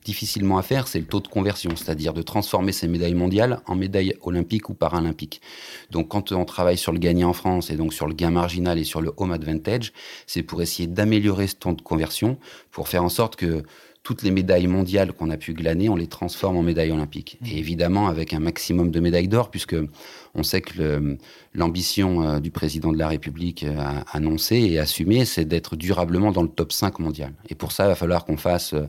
difficilement 0.04 0.58
à 0.58 0.62
faire, 0.62 0.86
c'est 0.86 0.98
le 0.98 1.06
taux 1.06 1.20
de 1.20 1.28
conversion, 1.28 1.70
c'est-à-dire 1.76 2.12
de 2.12 2.22
transformer 2.22 2.72
ces 2.72 2.88
médailles 2.88 3.14
mondiales 3.14 3.60
en 3.66 3.74
médailles 3.74 4.14
olympiques 4.20 4.68
ou 4.68 4.74
paralympiques. 4.74 5.40
Donc 5.90 6.08
quand 6.08 6.30
on 6.32 6.44
travaille 6.44 6.76
sur 6.76 6.92
le 6.92 6.98
gagnant 6.98 7.30
en 7.30 7.32
France 7.32 7.70
et 7.70 7.76
donc 7.76 7.94
sur 7.94 8.06
le 8.06 8.14
gain 8.14 8.30
marginal 8.30 8.78
et 8.78 8.84
sur 8.84 9.00
le 9.00 9.12
home 9.16 9.32
advantage, 9.32 9.92
c'est 10.26 10.42
pour 10.42 10.60
essayer 10.60 10.86
d'améliorer 10.86 11.46
ce 11.46 11.54
taux 11.54 11.72
de 11.72 11.80
conversion, 11.80 12.36
pour 12.70 12.88
faire 12.88 13.02
en 13.02 13.08
sorte 13.08 13.36
que 13.36 13.62
toutes 14.04 14.22
les 14.22 14.30
médailles 14.30 14.66
mondiales 14.66 15.12
qu'on 15.14 15.30
a 15.30 15.38
pu 15.38 15.54
glaner, 15.54 15.88
on 15.88 15.96
les 15.96 16.06
transforme 16.06 16.58
en 16.58 16.62
médailles 16.62 16.92
olympiques. 16.92 17.38
Et 17.50 17.58
évidemment 17.58 18.06
avec 18.06 18.34
un 18.34 18.38
maximum 18.38 18.90
de 18.90 19.00
médailles 19.00 19.28
d'or, 19.28 19.50
puisque 19.50 19.76
on 20.34 20.42
sait 20.42 20.60
que 20.60 21.16
l'ambition 21.54 22.22
euh, 22.22 22.40
du 22.40 22.50
président 22.50 22.92
de 22.92 22.98
la 22.98 23.08
République 23.08 23.62
euh, 23.62 23.78
a 23.78 24.16
annoncé 24.16 24.56
et 24.56 24.78
assumé, 24.78 25.24
c'est 25.24 25.44
d'être 25.44 25.76
durablement 25.76 26.32
dans 26.32 26.42
le 26.42 26.48
top 26.48 26.72
5 26.72 26.98
mondial. 26.98 27.32
Et 27.48 27.54
pour 27.54 27.72
ça, 27.72 27.84
il 27.84 27.88
va 27.88 27.94
falloir 27.94 28.24
qu'on 28.24 28.36
fasse 28.36 28.74
euh, 28.74 28.86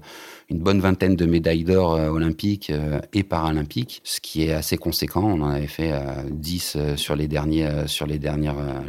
une 0.49 0.59
bonne 0.59 0.79
vingtaine 0.79 1.15
de 1.15 1.25
médailles 1.25 1.63
d'or 1.63 1.93
olympiques 1.93 2.71
et 3.13 3.23
paralympiques, 3.23 3.99
ce 4.03 4.19
qui 4.21 4.43
est 4.43 4.51
assez 4.51 4.77
conséquent. 4.77 5.23
On 5.23 5.41
en 5.41 5.49
avait 5.49 5.65
fait 5.65 5.91
10 6.29 6.77
sur 6.97 7.15
les 7.15 7.27
derniers, 7.27 7.67
sur 7.87 8.05
les 8.05 8.19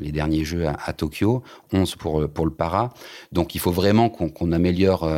les 0.00 0.12
derniers 0.12 0.44
Jeux 0.44 0.66
à, 0.66 0.92
Tokyo, 0.92 1.42
11 1.72 1.96
pour, 1.96 2.28
pour 2.28 2.44
le 2.44 2.52
para. 2.52 2.92
Donc 3.32 3.54
il 3.54 3.58
faut 3.58 3.70
vraiment 3.70 4.10
qu'on 4.10 4.52
améliore 4.52 5.10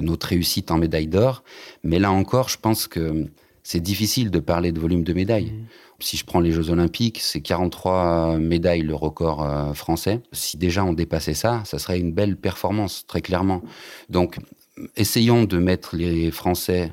notre 0.00 0.26
réussite 0.26 0.72
en 0.72 0.78
médaille 0.78 1.06
d'or. 1.06 1.44
Mais 1.84 2.00
là 2.00 2.10
encore, 2.10 2.48
je 2.48 2.58
pense 2.58 2.88
que 2.88 3.28
c'est 3.62 3.78
difficile 3.78 4.32
de 4.32 4.40
parler 4.40 4.72
de 4.72 4.80
volume 4.80 5.04
de 5.04 5.12
médailles. 5.12 5.52
Mmh. 5.52 5.85
Si 5.98 6.16
je 6.16 6.24
prends 6.24 6.40
les 6.40 6.52
Jeux 6.52 6.70
Olympiques, 6.70 7.20
c'est 7.20 7.40
43 7.40 8.38
médailles 8.38 8.82
le 8.82 8.94
record 8.94 9.42
euh, 9.42 9.72
français. 9.72 10.20
Si 10.32 10.58
déjà 10.58 10.84
on 10.84 10.92
dépassait 10.92 11.34
ça, 11.34 11.62
ça 11.64 11.78
serait 11.78 11.98
une 11.98 12.12
belle 12.12 12.36
performance, 12.36 13.06
très 13.06 13.22
clairement. 13.22 13.62
Donc, 14.10 14.38
essayons 14.96 15.44
de 15.44 15.58
mettre 15.58 15.96
les 15.96 16.30
Français 16.30 16.92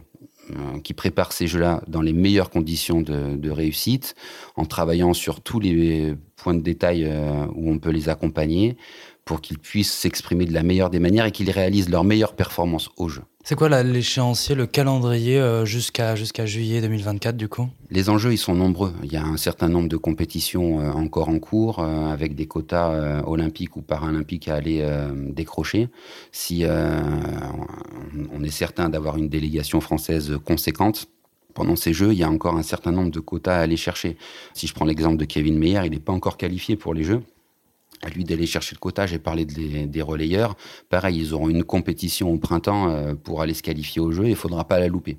euh, 0.51 0.79
qui 0.83 0.93
préparent 0.93 1.31
ces 1.31 1.47
Jeux-là 1.47 1.81
dans 1.87 2.01
les 2.01 2.13
meilleures 2.13 2.49
conditions 2.49 3.01
de, 3.01 3.49
réussite, 3.49 4.15
en 4.55 4.65
travaillant 4.65 5.13
sur 5.13 5.41
tous 5.41 5.59
les 5.59 6.15
points 6.35 6.53
de 6.53 6.61
détail 6.61 7.05
euh, 7.05 7.45
où 7.55 7.71
on 7.71 7.79
peut 7.79 7.91
les 7.91 8.09
accompagner, 8.09 8.77
pour 9.25 9.41
qu'ils 9.41 9.59
puissent 9.59 9.93
s'exprimer 9.93 10.45
de 10.45 10.53
la 10.53 10.63
meilleure 10.63 10.89
des 10.89 10.99
manières 10.99 11.25
et 11.25 11.31
qu'ils 11.31 11.51
réalisent 11.51 11.89
leur 11.89 12.03
meilleure 12.03 12.35
performance 12.35 12.89
au 12.97 13.07
jeu. 13.07 13.21
C'est 13.45 13.55
quoi 13.55 13.83
l'échéancier, 13.83 14.55
le 14.55 14.65
calendrier 14.67 15.37
euh, 15.37 15.65
jusqu'à 15.65 16.15
jusqu'à 16.15 16.45
juillet 16.45 16.79
2024 16.79 17.35
du 17.35 17.49
coup? 17.49 17.67
Les 17.89 18.09
enjeux, 18.09 18.31
ils 18.31 18.37
sont 18.37 18.55
nombreux. 18.55 18.93
Il 19.03 19.11
y 19.11 19.17
a 19.17 19.23
un 19.23 19.35
certain 19.35 19.67
nombre 19.67 19.89
de 19.89 19.97
compétitions 19.97 20.79
euh, 20.79 20.91
encore 20.91 21.27
en 21.27 21.39
cours 21.39 21.79
euh, 21.79 22.07
avec 22.07 22.35
des 22.35 22.45
quotas 22.45 23.21
olympiques 23.25 23.75
ou 23.75 23.81
paralympiques 23.81 24.47
à 24.47 24.55
aller 24.55 24.85
décrocher. 25.29 25.89
Si 26.31 26.65
on 26.65 28.43
est 28.43 28.49
certain 28.49 28.89
d'avoir 28.89 29.17
une 29.17 29.29
délégation 29.29 29.81
française 29.81 30.37
conséquente, 30.45 31.07
pendant 31.53 31.75
ces 31.75 31.93
Jeux, 31.93 32.13
il 32.13 32.19
y 32.19 32.23
a 32.23 32.29
encore 32.29 32.55
un 32.55 32.63
certain 32.63 32.91
nombre 32.91 33.11
de 33.11 33.19
quotas 33.19 33.57
à 33.57 33.59
aller 33.59 33.77
chercher. 33.77 34.17
Si 34.53 34.67
je 34.67 34.73
prends 34.73 34.85
l'exemple 34.85 35.17
de 35.17 35.25
Kevin 35.25 35.57
Meyer, 35.57 35.81
il 35.85 35.91
n'est 35.91 35.99
pas 35.99 36.13
encore 36.13 36.37
qualifié 36.37 36.75
pour 36.75 36.93
les 36.93 37.03
Jeux 37.03 37.21
à 38.03 38.09
lui 38.09 38.23
d'aller 38.23 38.45
chercher 38.45 38.75
le 38.75 38.79
quota. 38.79 39.05
J'ai 39.05 39.19
parlé 39.19 39.45
des 39.45 40.01
relayeurs. 40.01 40.55
Pareil, 40.89 41.19
ils 41.19 41.33
auront 41.33 41.49
une 41.49 41.63
compétition 41.63 42.31
au 42.31 42.37
printemps 42.37 42.89
euh, 42.89 43.13
pour 43.15 43.41
aller 43.41 43.53
se 43.53 43.63
qualifier 43.63 44.01
au 44.01 44.11
jeu. 44.11 44.25
Il 44.25 44.31
ne 44.31 44.35
faudra 44.35 44.67
pas 44.67 44.79
la 44.79 44.87
louper. 44.87 45.17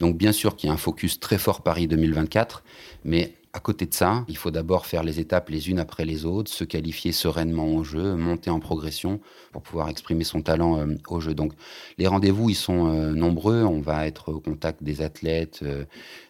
Donc, 0.00 0.16
bien 0.16 0.32
sûr 0.32 0.56
qu'il 0.56 0.68
y 0.68 0.70
a 0.70 0.74
un 0.74 0.78
focus 0.78 1.20
très 1.20 1.38
fort 1.38 1.62
Paris 1.62 1.86
2024, 1.86 2.64
mais 3.04 3.34
à 3.54 3.60
côté 3.60 3.84
de 3.84 3.92
ça, 3.92 4.24
il 4.28 4.36
faut 4.38 4.50
d'abord 4.50 4.86
faire 4.86 5.02
les 5.02 5.20
étapes 5.20 5.50
les 5.50 5.68
unes 5.68 5.78
après 5.78 6.06
les 6.06 6.24
autres, 6.24 6.50
se 6.50 6.64
qualifier 6.64 7.12
sereinement 7.12 7.74
au 7.74 7.84
jeu, 7.84 8.16
monter 8.16 8.48
en 8.48 8.60
progression 8.60 9.20
pour 9.52 9.60
pouvoir 9.60 9.90
exprimer 9.90 10.24
son 10.24 10.40
talent 10.40 10.78
euh, 10.78 10.94
au 11.08 11.20
jeu. 11.20 11.34
Donc 11.34 11.52
les 11.98 12.06
rendez-vous, 12.06 12.48
ils 12.48 12.54
sont 12.54 12.86
euh, 12.86 13.12
nombreux. 13.12 13.62
On 13.62 13.80
va 13.80 14.06
être 14.06 14.32
au 14.32 14.40
contact 14.40 14.82
des 14.82 15.02
athlètes, 15.02 15.60
euh, 15.64 15.84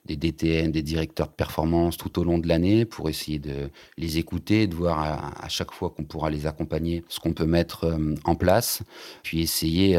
des 0.05 0.17
DTN, 0.17 0.73
des 0.73 0.83
directeurs 0.83 1.29
de 1.29 1.33
performance 1.33 1.97
tout 1.97 2.19
au 2.19 2.25
long 2.25 2.39
de 2.39 2.49
l'année 2.49 2.85
pour 2.85 3.09
essayer 3.09 3.39
de 3.39 3.71
les 3.99 4.19
écouter, 4.19 4.67
de 4.67 4.75
voir 4.75 4.99
à, 5.41 5.49
chaque 5.49 5.71
fois 5.71 5.91
qu'on 5.91 6.03
pourra 6.03 6.29
les 6.29 6.47
accompagner 6.47 7.05
ce 7.09 7.21
qu'on 7.21 7.35
peut 7.35 7.47
mettre 7.47 7.97
en 8.25 8.35
place, 8.35 8.83
puis 9.23 9.43
essayer 9.43 9.97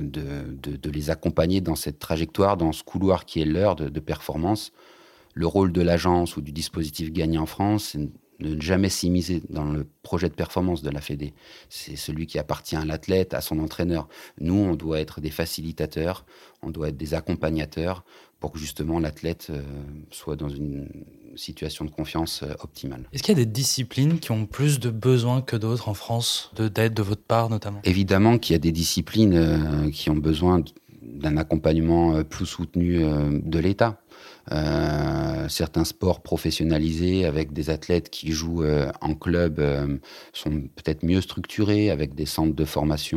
de, 0.00 0.90
les 0.90 1.10
accompagner 1.10 1.60
dans 1.60 1.74
cette 1.74 1.98
trajectoire, 1.98 2.56
dans 2.56 2.70
ce 2.70 2.84
couloir 2.84 3.24
qui 3.24 3.40
est 3.40 3.44
l'heure 3.44 3.74
de 3.74 4.00
performance 4.00 4.72
le 5.34 5.46
rôle 5.46 5.72
de 5.72 5.82
l'agence 5.82 6.36
ou 6.36 6.40
du 6.40 6.52
dispositif 6.52 7.12
gagné 7.12 7.38
en 7.38 7.46
France, 7.46 7.90
c'est 7.92 8.10
de 8.42 8.56
ne 8.56 8.60
jamais 8.60 8.88
s'immiser 8.88 9.42
dans 9.48 9.64
le 9.64 9.86
projet 10.02 10.28
de 10.28 10.34
performance 10.34 10.82
de 10.82 10.90
la 10.90 11.00
Fédé. 11.00 11.32
C'est 11.68 11.96
celui 11.96 12.26
qui 12.26 12.38
appartient 12.38 12.76
à 12.76 12.84
l'athlète, 12.84 13.34
à 13.34 13.40
son 13.40 13.58
entraîneur. 13.60 14.08
Nous, 14.40 14.54
on 14.54 14.74
doit 14.74 15.00
être 15.00 15.20
des 15.20 15.30
facilitateurs, 15.30 16.26
on 16.62 16.70
doit 16.70 16.88
être 16.88 16.96
des 16.96 17.14
accompagnateurs 17.14 18.04
pour 18.40 18.50
que 18.50 18.58
justement 18.58 18.98
l'athlète 18.98 19.48
euh, 19.50 19.62
soit 20.10 20.34
dans 20.34 20.48
une 20.48 20.88
situation 21.36 21.84
de 21.84 21.90
confiance 21.90 22.42
euh, 22.42 22.52
optimale. 22.60 23.08
Est-ce 23.12 23.22
qu'il 23.22 23.38
y 23.38 23.40
a 23.40 23.44
des 23.44 23.50
disciplines 23.50 24.18
qui 24.18 24.32
ont 24.32 24.46
plus 24.46 24.80
de 24.80 24.90
besoins 24.90 25.42
que 25.42 25.54
d'autres 25.56 25.88
en 25.88 25.94
France, 25.94 26.50
d'aide 26.56 26.92
de, 26.92 27.02
votre 27.02 27.22
part 27.22 27.48
notamment? 27.48 27.80
Évidemment 27.84 28.38
qu'il 28.38 28.54
y 28.54 28.56
a 28.56 28.58
des 28.58 28.72
disciplines 28.72 29.34
euh, 29.34 29.90
qui 29.90 30.10
ont 30.10 30.16
besoin 30.16 30.64
d'un 31.02 31.36
accompagnement 31.36 32.24
plus 32.24 32.46
soutenu 32.46 33.00
de 33.00 33.58
l'État. 33.58 34.01
Euh, 34.50 35.48
certains 35.48 35.84
sports 35.84 36.20
professionnalisés 36.20 37.24
avec 37.24 37.52
des 37.52 37.70
athlètes 37.70 38.10
qui 38.10 38.32
jouent 38.32 38.64
euh, 38.64 38.90
en 39.00 39.14
club 39.14 39.60
euh, 39.60 39.98
sont 40.32 40.62
peut-être 40.74 41.04
mieux 41.04 41.20
structurés, 41.20 41.90
avec 41.90 42.14
des 42.14 42.26
centres 42.26 42.54
de 42.54 42.64
formation 42.64 43.12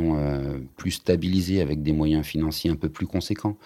plus 0.77 0.91
stabilisés, 0.91 1.61
avec 1.61 1.81
des 1.81 1.91
moyens 1.91 2.25
financiers 2.25 2.69
un 2.69 2.75
peu 2.75 2.89
plus 2.89 3.07
conséquents. 3.07 3.57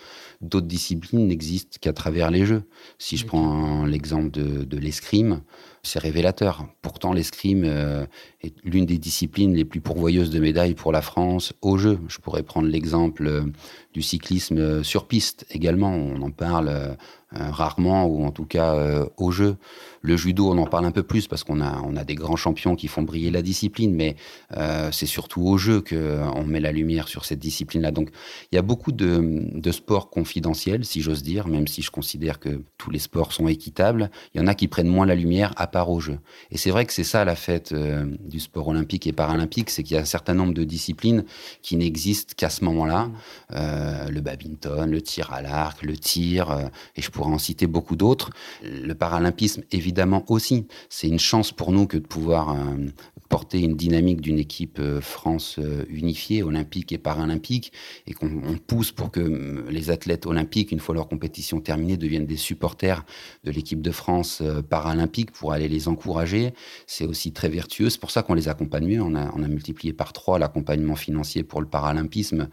D'autres 0.42 0.68
disciplines 0.68 1.28
n'existent 1.28 1.78
qu'à 1.82 1.94
travers 1.94 2.32
les 2.32 2.46
jeux. 2.46 2.64
Si 2.98 3.18
je 3.18 3.26
prends 3.26 3.86
l'exemple 3.86 4.32
de, 4.32 4.64
de 4.64 4.78
l'escrime, 4.78 5.42
c'est 5.84 6.00
révélateur. 6.00 6.66
Pourtant, 6.82 7.14
l'escrime 7.14 7.64
est 7.64 8.54
l'une 8.64 8.86
des 8.86 8.98
disciplines 8.98 9.54
les 9.56 9.66
plus 9.66 9.82
pourvoyeuses 9.82 10.30
de 10.30 10.40
médailles 10.40 10.76
pour 10.76 10.92
la 10.92 11.02
France 11.02 11.54
au 11.62 11.78
jeu. 11.78 12.00
Je 12.08 12.20
pourrais 12.20 12.44
prendre 12.44 12.68
l'exemple 12.68 13.46
du 13.94 14.02
cyclisme 14.02 14.84
sur 14.84 15.08
piste 15.08 15.46
également. 15.52 15.94
On 15.94 16.22
en 16.22 16.32
parle 16.32 16.98
euh, 17.36 17.52
rarement 17.52 18.08
ou 18.08 18.26
en 18.26 18.32
tout 18.32 18.46
cas 18.46 18.74
euh, 18.74 19.06
au 19.18 19.30
jeu. 19.30 19.58
Le 20.02 20.18
judo, 20.18 20.50
on 20.50 20.58
en 20.58 20.66
parle 20.66 20.86
un 20.86 20.92
peu 20.92 21.04
plus 21.04 21.28
parce 21.28 21.44
qu'on 21.44 21.62
a, 21.62 21.80
on 21.84 21.96
a 21.96 22.04
des 22.04 22.16
grands 22.16 22.36
champions 22.36 22.76
qui 22.76 22.88
font 22.88 23.04
briller 23.04 23.30
la 23.30 23.44
discipline, 23.44 23.94
mais 23.94 24.16
euh, 24.58 24.90
c'est 24.92 25.06
surtout 25.06 25.44
au 25.44 25.60
jeu 25.60 25.80
qu'on 25.80 26.44
met 26.44 26.60
la 26.60 26.72
lumière 26.72 27.08
sur 27.08 27.26
cette 27.26 27.38
discipline-là. 27.38 27.92
Donc 27.92 28.10
il 28.52 28.56
y 28.56 28.58
a 28.58 28.64
beaucoup 28.64 28.92
de, 28.92 29.44
de 29.54 29.72
sports 29.72 30.10
confidentiels, 30.10 30.86
si 30.86 31.02
j'ose 31.02 31.22
dire, 31.22 31.48
même 31.48 31.68
si 31.68 31.84
je 31.84 31.92
considère 31.92 32.40
que 32.40 32.64
tous 32.80 32.90
les 32.90 32.98
sports 32.98 33.32
sont 33.32 33.48
équitables. 33.48 34.10
Il 34.34 34.42
y 34.42 34.44
en 34.44 34.48
a 34.48 34.56
qui 34.56 34.68
prennent 34.68 34.88
moins 34.88 35.06
la 35.06 35.14
lumière 35.14 35.54
à 35.56 35.68
part 35.70 35.90
au 35.90 36.00
jeu. 36.00 36.20
Et 36.52 36.58
c'est 36.58 36.72
vrai 36.72 36.86
que 36.86 36.94
c'est 36.94 37.04
ça 37.04 37.24
la 37.24 37.36
fête 37.36 37.74
du 37.74 38.40
sport 38.40 38.68
olympique 38.68 39.08
et 39.08 39.14
paralympique, 39.14 39.70
c'est 39.70 39.84
qu'il 39.84 39.96
y 39.96 39.98
a 39.98 40.02
un 40.02 40.06
certain 40.06 40.34
nombre 40.34 40.54
de 40.54 40.64
disciplines 40.64 41.24
qui 41.62 41.78
n'existent 41.78 42.34
qu'à 42.36 42.50
ce 42.50 42.66
moment-là. 42.66 43.10
le 43.52 44.20
badminton, 44.20 44.90
le 44.90 45.02
tir 45.02 45.32
à 45.32 45.42
l'arc, 45.42 45.82
le 45.84 45.98
tir, 45.98 46.70
et 46.96 47.02
je 47.02 47.10
pourrais 47.10 47.32
en 47.32 47.38
citer 47.38 47.68
beaucoup 47.68 47.96
d'autres. 47.96 48.32
Le 48.64 48.94
paralympisme, 48.94 49.64
évidemment 49.72 50.24
aussi. 50.28 50.68
C'est 50.90 51.08
une 51.08 51.20
chance 51.20 51.52
pour 51.52 51.72
nous 51.72 51.88
que 51.88 51.98
de 51.98 52.06
pouvoir 52.06 52.52
euh, 52.52 52.88
porter 53.30 53.60
une 53.60 53.76
dynamique 53.76 54.22
d'une 54.22 54.40
équipe 54.40 54.80
euh, 54.80 55.02
France 55.02 55.58
euh, 55.60 55.86
unifiée, 55.90 56.44
olympique 56.44 56.92
et 56.92 56.98
paralympique, 56.98 57.72
et 58.08 58.14
qu'on 58.14 58.30
pousse 58.68 58.92
pour 58.92 59.12
que 59.12 59.66
les 59.70 59.90
athlètes 59.90 60.26
olympiques, 60.26 60.72
une 60.72 60.80
fois 60.80 60.96
leur 60.96 61.08
compétition 61.08 61.62
terminée, 61.62 61.96
deviennent 61.96 62.26
des 62.26 62.38
supporters 62.38 63.06
de 63.44 63.52
l'équipe 63.52 63.82
de 63.82 63.92
France 63.92 64.44
paralympique 64.70 65.32
pour 65.32 65.54
aller 65.54 65.68
les 65.68 65.88
encourager. 65.88 66.54
C'est 66.88 67.06
aussi 67.06 67.32
très 67.32 67.50
vertueux. 67.50 67.90
C'est 67.90 68.00
pour 68.00 68.12
ça 68.12 68.24
qu'on 68.24 68.34
les 68.34 68.48
accompagne 68.48 68.88
mieux. 68.88 69.02
On 69.02 69.16
a, 69.16 69.32
on 69.36 69.44
a 69.44 69.48
multiplié 69.48 69.94
par 69.94 70.14
trois 70.14 70.40
l'accompagnement 70.40 70.96
financier 70.96 71.44
pour 71.44 71.62
le 71.62 71.68
paralympisme 71.68 72.50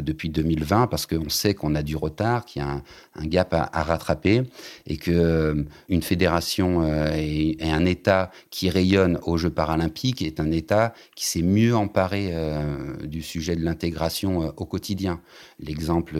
depuis 0.00 0.30
2020 0.30 0.86
parce 0.88 1.06
qu'on 1.06 1.28
sait 1.28 1.54
qu'on 1.54 1.74
a 1.74 1.82
du 1.82 1.96
retard, 1.96 2.44
qu'il 2.44 2.62
y 2.62 2.64
a 2.64 2.82
un, 3.14 3.26
gap 3.26 3.52
à, 3.52 3.82
rattraper 3.82 4.42
et 4.86 4.96
que 4.96 5.10
euh, 5.10 5.64
une 5.88 6.02
fédération 6.02 6.82
euh, 6.82 7.10
et, 7.14 7.56
un 7.60 7.84
État 7.84 8.30
qui 8.50 8.70
rayonne 8.70 9.18
aux 9.24 9.36
Jeux 9.36 9.50
paralympiques 9.50 10.05
est 10.20 10.40
un 10.40 10.50
État 10.50 10.94
qui 11.14 11.24
s'est 11.26 11.42
mieux 11.42 11.74
emparé 11.76 12.30
euh, 12.32 12.96
du 13.06 13.22
sujet 13.22 13.56
de 13.56 13.64
l'intégration 13.64 14.52
au 14.56 14.64
quotidien. 14.64 15.20
L'exemple 15.58 16.18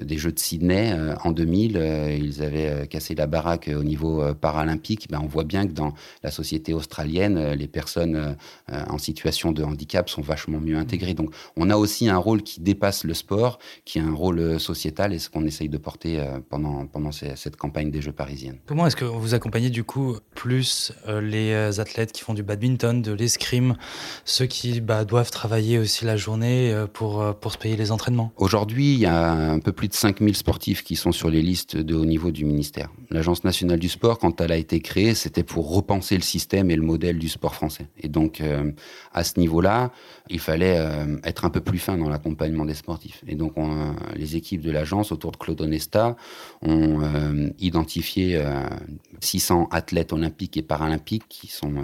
des 0.00 0.18
Jeux 0.18 0.32
de 0.32 0.38
Sydney 0.38 0.94
en 1.24 1.32
2000, 1.32 2.18
ils 2.20 2.42
avaient 2.42 2.86
cassé 2.86 3.14
la 3.14 3.26
baraque 3.26 3.70
au 3.74 3.82
niveau 3.82 4.34
paralympique. 4.34 5.08
Ben, 5.10 5.20
on 5.22 5.26
voit 5.26 5.44
bien 5.44 5.66
que 5.66 5.72
dans 5.72 5.94
la 6.22 6.30
société 6.30 6.74
australienne, 6.74 7.52
les 7.52 7.66
personnes 7.66 8.36
en 8.68 8.98
situation 8.98 9.52
de 9.52 9.62
handicap 9.62 10.08
sont 10.08 10.22
vachement 10.22 10.60
mieux 10.60 10.76
intégrées. 10.76 11.14
Donc 11.14 11.34
on 11.56 11.70
a 11.70 11.76
aussi 11.76 12.08
un 12.08 12.18
rôle 12.18 12.42
qui 12.42 12.60
dépasse 12.60 13.04
le 13.04 13.14
sport, 13.14 13.58
qui 13.84 13.98
est 13.98 14.02
un 14.02 14.14
rôle 14.14 14.60
sociétal 14.60 15.12
et 15.12 15.18
ce 15.18 15.30
qu'on 15.30 15.44
essaye 15.44 15.68
de 15.68 15.78
porter 15.78 16.22
pendant 16.50 16.86
pendant 16.86 17.12
cette 17.12 17.56
campagne 17.56 17.90
des 17.90 18.02
Jeux 18.02 18.12
parisiennes. 18.12 18.58
Comment 18.66 18.86
est-ce 18.86 18.96
que 18.96 19.04
vous 19.04 19.34
accompagnez 19.34 19.70
du 19.70 19.84
coup 19.84 20.18
plus 20.34 20.92
euh, 21.06 21.20
les 21.20 21.52
euh, 21.52 21.80
athlètes 21.80 22.12
qui 22.12 22.22
font 22.22 22.34
du 22.34 22.42
badminton, 22.42 23.02
de 23.08 23.14
l'escrime, 23.14 23.76
ceux 24.24 24.46
qui 24.46 24.80
bah, 24.80 25.04
doivent 25.04 25.30
travailler 25.30 25.78
aussi 25.78 26.04
la 26.04 26.16
journée 26.16 26.72
euh, 26.72 26.86
pour, 26.86 27.34
pour 27.36 27.52
se 27.52 27.58
payer 27.58 27.76
les 27.76 27.90
entraînements 27.92 28.32
Aujourd'hui, 28.36 28.94
il 28.94 29.00
y 29.00 29.06
a 29.06 29.32
un 29.32 29.58
peu 29.58 29.72
plus 29.72 29.88
de 29.88 29.94
5000 29.94 30.36
sportifs 30.36 30.82
qui 30.82 30.96
sont 30.96 31.12
sur 31.12 31.30
les 31.30 31.42
listes 31.42 31.76
de 31.76 31.94
haut 31.94 32.04
niveau 32.04 32.30
du 32.30 32.44
ministère. 32.44 32.90
L'Agence 33.10 33.44
nationale 33.44 33.78
du 33.78 33.88
sport, 33.88 34.18
quand 34.18 34.40
elle 34.40 34.52
a 34.52 34.56
été 34.56 34.80
créée, 34.80 35.14
c'était 35.14 35.42
pour 35.42 35.72
repenser 35.72 36.16
le 36.16 36.22
système 36.22 36.70
et 36.70 36.76
le 36.76 36.82
modèle 36.82 37.18
du 37.18 37.28
sport 37.28 37.54
français. 37.54 37.88
Et 37.98 38.08
donc, 38.08 38.42
à 39.12 39.24
ce 39.24 39.40
niveau-là, 39.40 39.92
il 40.28 40.40
fallait 40.40 40.78
être 41.24 41.44
un 41.44 41.50
peu 41.50 41.60
plus 41.60 41.78
fin 41.78 41.96
dans 41.96 42.08
l'accompagnement 42.08 42.64
des 42.64 42.74
sportifs. 42.74 43.22
Et 43.26 43.34
donc, 43.34 43.54
les 44.14 44.36
équipes 44.36 44.60
de 44.60 44.70
l'agence, 44.70 45.12
autour 45.12 45.32
de 45.32 45.36
Claude 45.36 45.60
Onesta, 45.60 46.16
ont 46.62 47.00
euh, 47.02 47.50
identifié 47.58 48.42
600 49.20 49.62
euh, 49.62 49.76
athlètes 49.76 50.12
olympiques 50.12 50.56
et 50.56 50.62
paralympiques 50.62 51.28
qui 51.28 51.46
sont 51.46 51.76
euh, 51.76 51.82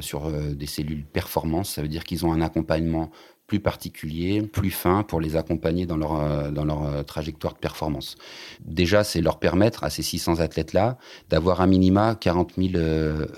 sur 0.00 0.30
des 0.30 0.66
cellules 0.66 1.04
performance. 1.04 1.74
Ça 1.74 1.82
veut 1.82 1.88
dire 1.88 2.04
qu'ils 2.04 2.24
ont 2.24 2.32
un 2.32 2.40
accompagnement 2.40 3.10
plus 3.46 3.58
particulier, 3.58 4.42
plus 4.42 4.70
fin 4.70 5.02
pour 5.02 5.20
les 5.20 5.34
accompagner 5.34 5.84
dans 5.84 5.96
leur, 5.96 6.52
dans 6.52 6.64
leur 6.64 7.04
trajectoire 7.04 7.54
de 7.54 7.58
performance. 7.58 8.16
Déjà, 8.64 9.02
c'est 9.02 9.20
leur 9.20 9.40
permettre 9.40 9.82
à 9.82 9.90
ces 9.90 10.02
600 10.02 10.38
athlètes-là 10.38 10.98
d'avoir 11.30 11.60
un 11.60 11.66
minima 11.66 12.14
40 12.14 12.52
000 12.56 12.72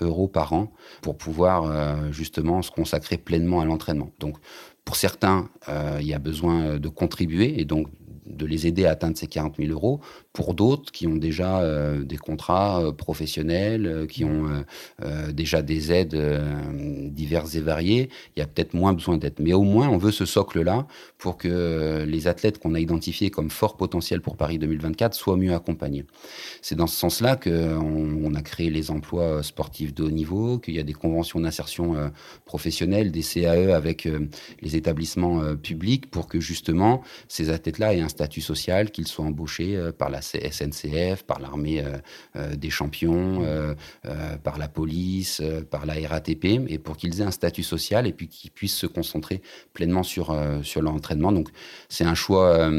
euros 0.02 0.28
par 0.28 0.52
an 0.52 0.71
pour 1.00 1.16
pouvoir 1.16 2.12
justement 2.12 2.61
se 2.61 2.71
consacrer 2.71 3.16
pleinement 3.16 3.61
à 3.61 3.64
l'entraînement. 3.64 4.11
Donc, 4.21 4.37
pour 4.85 4.97
certains, 4.97 5.49
il 5.68 6.06
y 6.06 6.12
a 6.12 6.18
besoin 6.18 6.78
de 6.78 6.88
contribuer 6.88 7.59
et 7.59 7.64
donc 7.64 7.88
de 8.26 8.47
les 8.47 8.66
aider 8.66 8.85
à 8.85 8.90
atteindre 8.90 9.16
ces 9.16 9.26
40 9.26 9.56
000 9.56 9.73
euros. 9.73 10.00
Pour 10.32 10.54
d'autres 10.54 10.90
qui 10.92 11.06
ont 11.06 11.16
déjà 11.16 11.60
euh, 11.60 12.04
des 12.04 12.16
contrats 12.16 12.82
euh, 12.82 12.92
professionnels, 12.92 13.86
euh, 13.86 14.06
qui 14.06 14.24
ont 14.24 14.64
déjà 15.32 15.62
des 15.62 15.92
aides 15.92 16.16
diverses 17.10 17.54
et 17.54 17.60
variées, 17.60 18.08
il 18.36 18.40
y 18.40 18.42
a 18.42 18.46
peut-être 18.46 18.74
moins 18.74 18.92
besoin 18.92 19.18
d'aide. 19.18 19.34
Mais 19.40 19.52
au 19.52 19.62
moins, 19.62 19.88
on 19.88 19.98
veut 19.98 20.10
ce 20.10 20.24
socle-là 20.24 20.86
pour 21.18 21.36
que 21.36 22.04
les 22.06 22.28
athlètes 22.28 22.58
qu'on 22.58 22.74
a 22.74 22.80
identifiés 22.80 23.30
comme 23.30 23.50
fort 23.50 23.76
potentiel 23.76 24.20
pour 24.20 24.36
Paris 24.36 24.58
2024 24.58 25.14
soient 25.14 25.36
mieux 25.36 25.52
accompagnés. 25.52 26.04
C'est 26.60 26.76
dans 26.76 26.86
ce 26.86 26.96
sens-là 26.96 27.36
qu'on 27.36 27.50
on 28.24 28.34
a 28.34 28.42
créé 28.42 28.70
les 28.70 28.90
emplois 28.90 29.42
sportifs 29.42 29.94
de 29.94 30.04
haut 30.04 30.10
niveau, 30.10 30.58
qu'il 30.58 30.74
y 30.74 30.78
a 30.78 30.84
des 30.84 30.92
conventions 30.92 31.40
d'insertion 31.40 32.10
professionnelle, 32.44 33.10
des 33.10 33.22
CAE 33.22 33.74
avec 33.74 34.08
les 34.60 34.76
établissements 34.76 35.56
publics 35.56 36.10
pour 36.10 36.28
que 36.28 36.40
justement 36.40 37.02
ces 37.28 37.50
athlètes-là 37.50 37.94
aient 37.94 38.00
un 38.00 38.08
statut 38.08 38.40
social, 38.40 38.90
qu'ils 38.90 39.08
soient 39.08 39.26
embauchés 39.26 39.78
par 39.98 40.10
la 40.10 40.22
SNCF, 40.23 41.25
par 41.25 41.41
l'armée 41.41 41.85
des 42.55 42.71
champions, 42.71 43.45
par 44.43 44.59
la 44.59 44.69
police, 44.69 45.43
par 45.71 45.87
la 45.87 45.95
RATP, 46.09 46.45
et 46.69 46.79
pour 46.79 46.97
qu'ils 46.97 47.21
aient 47.21 47.25
un 47.25 47.31
statut 47.31 47.62
social 47.62 48.07
et 48.07 48.12
puis 48.12 48.29
qu'ils 48.29 48.50
puissent 48.50 48.76
se 48.76 48.87
concentrer 48.87 49.43
pleinement 49.73 50.02
sur, 50.02 50.37
sur 50.62 50.83
leur 50.83 50.95
entraînement. 50.95 51.33
Donc 51.33 51.49
c'est 51.88 52.05
un 52.05 52.14
choix 52.14 52.71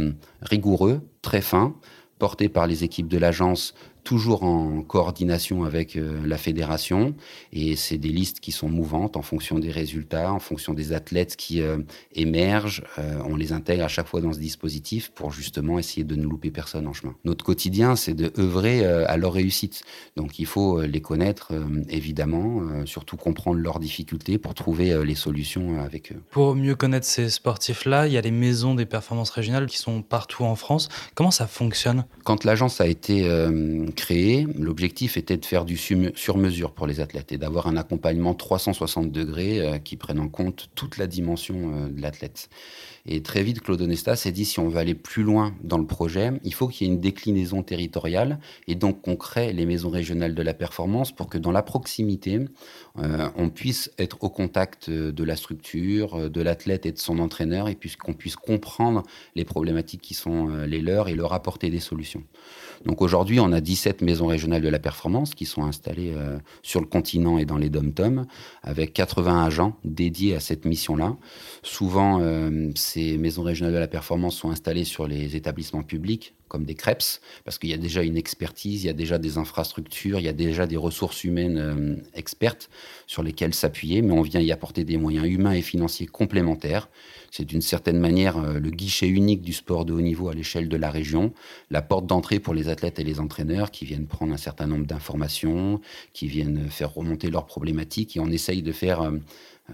rigoureux, 0.42 1.02
très 1.22 1.42
fin, 1.42 1.76
porté 2.20 2.48
par 2.50 2.68
les 2.68 2.84
équipes 2.84 3.08
de 3.08 3.18
l'agence 3.18 3.74
toujours 4.04 4.44
en 4.44 4.82
coordination 4.82 5.64
avec 5.64 5.96
euh, 5.96 6.22
la 6.26 6.38
fédération. 6.38 7.16
Et 7.52 7.76
c'est 7.76 7.98
des 7.98 8.10
listes 8.10 8.40
qui 8.40 8.52
sont 8.52 8.70
mouvantes 8.70 9.18
en 9.18 9.22
fonction 9.22 9.60
des 9.60 9.72
résultats, 9.72 10.34
en 10.34 10.40
fonction 10.40 10.74
des 10.74 10.94
athlètes 10.94 11.36
qui 11.36 11.62
euh, 11.62 11.78
émergent. 12.14 12.84
Euh, 13.00 13.20
on 13.26 13.36
les 13.36 13.54
intègre 13.54 13.84
à 13.84 13.88
chaque 13.88 14.08
fois 14.08 14.22
dans 14.22 14.34
ce 14.34 14.40
dispositif 14.40 15.12
pour 15.16 15.32
justement 15.32 15.80
essayer 15.80 16.04
de 16.04 16.16
ne 16.16 16.24
louper 16.24 16.52
personne 16.52 16.88
en 16.88 16.94
chemin. 16.94 17.16
Notre 17.24 17.46
quotidien, 17.46 17.96
c'est 17.96 18.14
de 18.14 18.32
œuvrer 18.38 18.86
à 18.86 19.18
leur 19.18 19.34
réussite. 19.34 19.84
Donc 20.16 20.40
il 20.40 20.46
faut 20.46 20.82
les 20.82 21.02
connaître, 21.02 21.54
évidemment, 21.90 22.86
surtout 22.86 23.18
comprendre 23.18 23.60
leurs 23.60 23.80
difficultés 23.80 24.38
pour 24.38 24.54
trouver 24.54 25.04
les 25.06 25.16
solutions 25.16 25.80
avec 25.80 26.12
eux. 26.12 26.22
Pour 26.32 26.56
mieux 26.56 26.76
connaître 26.76 27.06
ces 27.06 27.30
sportifs-là, 27.30 28.08
il 28.08 28.14
y 28.14 28.18
a 28.18 28.22
les 28.22 28.32
maisons 28.32 28.76
des 28.76 28.86
performances 28.86 29.30
régionales 29.30 29.68
qui 29.68 29.78
sont 29.78 30.02
partout 30.02 30.44
en 30.44 30.56
France. 30.56 30.90
Comment 31.16 31.32
ça 31.32 31.48
fonctionne? 31.48 32.06
Quand 32.24 32.44
l'agence 32.44 32.82
a 32.82 32.88
été 32.88 33.28
créé, 33.94 34.48
l'objectif 34.58 35.18
était 35.18 35.38
de 35.38 35.46
faire 35.46 35.66
du 35.66 35.78
sur-mesure 35.78 36.72
pour 36.72 36.88
les 36.88 37.00
athlètes 37.00 37.32
et 37.32 37.38
d'avoir 37.38 37.68
un 37.68 37.78
accompagnement 37.78 38.34
360 38.34 39.12
degrés 39.12 39.60
euh, 39.60 39.78
qui 39.78 39.96
prenne 39.96 40.20
en 40.20 40.30
compte 40.30 40.70
toute 40.76 40.98
la 40.98 41.08
dimension 41.08 41.74
euh, 41.74 41.90
de 41.90 42.02
l'athlète. 42.02 42.50
Et 43.06 43.22
très 43.22 43.44
vite, 43.44 43.60
Claude 43.60 43.82
Onesta 43.82 44.16
s'est 44.16 44.32
dit, 44.32 44.46
si 44.46 44.60
on 44.60 44.70
veut 44.70 44.78
aller 44.78 44.96
plus 44.96 45.24
loin 45.24 45.54
dans 45.62 45.78
le 45.78 45.86
projet, 45.86 46.32
il 46.44 46.54
faut 46.54 46.68
qu'il 46.68 46.88
y 46.88 46.90
ait 46.90 46.94
une 46.94 47.02
déclinaison 47.02 47.62
territoriale 47.62 48.40
et 48.68 48.76
donc 48.76 49.02
qu'on 49.02 49.18
crée 49.18 49.52
les 49.52 49.66
maisons 49.66 49.90
régionales 49.90 50.36
de 50.36 50.42
la 50.42 50.54
performance 50.54 51.12
pour 51.12 51.28
que 51.28 51.38
dans 51.38 51.52
la 51.52 51.64
proximité, 51.64 52.40
euh, 53.00 53.30
on 53.36 53.50
puisse 53.50 53.92
être 53.98 54.24
au 54.24 54.30
contact 54.30 54.90
de 54.90 55.24
la 55.24 55.36
structure, 55.36 56.30
de 56.30 56.42
l'athlète 56.42 56.86
et 56.86 56.92
de 56.92 57.00
son 57.00 57.20
entraîneur 57.20 57.68
et 57.68 57.76
puis 57.76 57.96
qu'on 57.96 58.14
puisse 58.14 58.36
comprendre 58.36 59.04
les 59.36 59.46
problématiques 59.46 60.02
qui 60.02 60.14
sont 60.14 60.48
les 60.66 60.82
leurs 60.82 61.10
et 61.10 61.16
leur 61.16 61.34
apporter 61.34 61.70
des 61.70 61.80
solutions. 61.80 62.24
Donc 62.86 63.02
aujourd'hui, 63.02 63.40
on 63.40 63.52
a 63.52 63.62
17 63.62 64.02
maisons 64.02 64.28
régionales 64.28 64.62
de 64.62 64.70
la 64.70 64.80
performance 64.80 65.36
qui 65.36 65.46
sont 65.46 65.64
installées 65.64 66.14
euh, 66.16 66.38
sur 66.62 66.82
le 66.82 66.86
continent 66.86 67.38
et 67.38 67.46
dans 67.46 67.58
les 67.58 67.70
dom-toms, 67.70 68.26
avec 68.62 68.94
80 68.94 69.46
agents 69.46 69.78
dédiés 69.86 70.36
à 70.36 70.40
cette 70.40 70.66
mission-là. 70.66 71.16
Souvent, 71.62 72.20
euh, 72.22 72.72
ces 72.76 73.18
maisons 73.18 73.44
régionales 73.44 73.74
de 73.74 73.80
la 73.80 73.88
performance 73.88 74.36
sont 74.36 74.50
installées 74.50 74.84
sur 74.84 75.08
les 75.08 75.36
établissements 75.36 75.84
publics, 75.84 76.34
comme 76.54 76.66
des 76.66 76.76
CREPS, 76.76 77.20
parce 77.46 77.58
qu'il 77.58 77.72
y 77.72 77.74
a 77.74 77.78
déjà 77.78 78.04
une 78.04 78.16
expertise, 78.16 78.84
il 78.84 78.86
y 78.86 78.90
a 78.92 78.94
déjà 78.94 79.18
des 79.18 79.40
infrastructures, 79.40 80.20
il 80.20 80.26
y 80.26 80.30
a 80.30 80.34
déjà 80.34 80.68
des 80.68 80.78
ressources 80.78 81.24
humaines 81.24 81.58
euh, 81.58 81.96
expertes 82.14 82.70
sur 83.08 83.24
lesquelles 83.24 83.56
s'appuyer, 83.56 84.04
mais 84.04 84.14
on 84.14 84.22
vient 84.22 84.40
y 84.40 84.52
apporter 84.52 84.84
des 84.84 84.98
moyens 84.98 85.26
humains 85.26 85.54
et 85.54 85.64
financiers 85.64 86.06
complémentaires 86.06 86.90
c'est 87.36 87.46
d'une 87.46 87.62
certaine 87.62 87.98
manière 87.98 88.38
euh, 88.38 88.60
le 88.60 88.70
guichet 88.70 89.08
unique 89.08 89.42
du 89.42 89.54
sport 89.54 89.86
de 89.86 89.94
haut 89.94 90.02
niveau 90.02 90.30
à 90.30 90.36
l'échelle 90.36 90.70
de 90.70 90.78
la 90.78 90.92
région, 90.92 91.34
la 91.72 91.82
porte 91.82 92.06
d'entrée 92.06 92.40
pour 92.40 92.54
les 92.54 92.70
athlètes 92.70 93.00
et 93.00 93.04
les 93.04 93.20
entraîneurs 93.20 93.72
qui 93.72 93.86
viennent 93.86 94.06
prendre 94.06 94.34
un 94.34 94.38
certain 94.38 94.68
nombre 94.68 94.86
d'informations, 94.86 95.82
qui 96.14 96.28
viennent 96.28 96.70
faire 96.70 96.94
remonter 96.94 97.32
leurs 97.32 97.48
problématiques 97.48 98.16
et 98.18 98.20
on 98.20 98.28
essaye 98.28 98.62
de 98.62 98.72
faire 98.72 99.02
euh, 99.02 99.18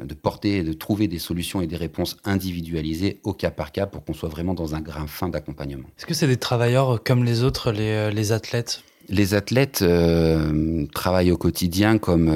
de 0.01 0.13
porter, 0.13 0.63
de 0.63 0.71
trouver 0.71 1.09
des 1.09 1.19
solutions 1.19 1.61
et 1.61 1.67
des 1.67 1.75
réponses 1.75 2.15
individualisées 2.23 3.19
au 3.23 3.33
cas 3.33 3.51
par 3.51 3.73
cas 3.73 3.87
pour 3.87 4.05
qu'on 4.05 4.13
soit 4.13 4.29
vraiment 4.29 4.53
dans 4.53 4.73
un 4.73 4.79
grain 4.79 5.07
fin 5.07 5.27
d'accompagnement. 5.27 5.89
Est-ce 5.97 6.05
que 6.05 6.13
c'est 6.13 6.27
des 6.27 6.37
travailleurs 6.37 7.03
comme 7.03 7.25
les 7.25 7.43
autres, 7.43 7.73
les, 7.73 7.91
euh, 7.91 8.33
athlètes? 8.33 8.83
Les 9.09 9.33
athlètes 9.33 9.83
travaillent 10.93 11.31
au 11.31 11.37
quotidien 11.37 11.97
comme 11.97 12.27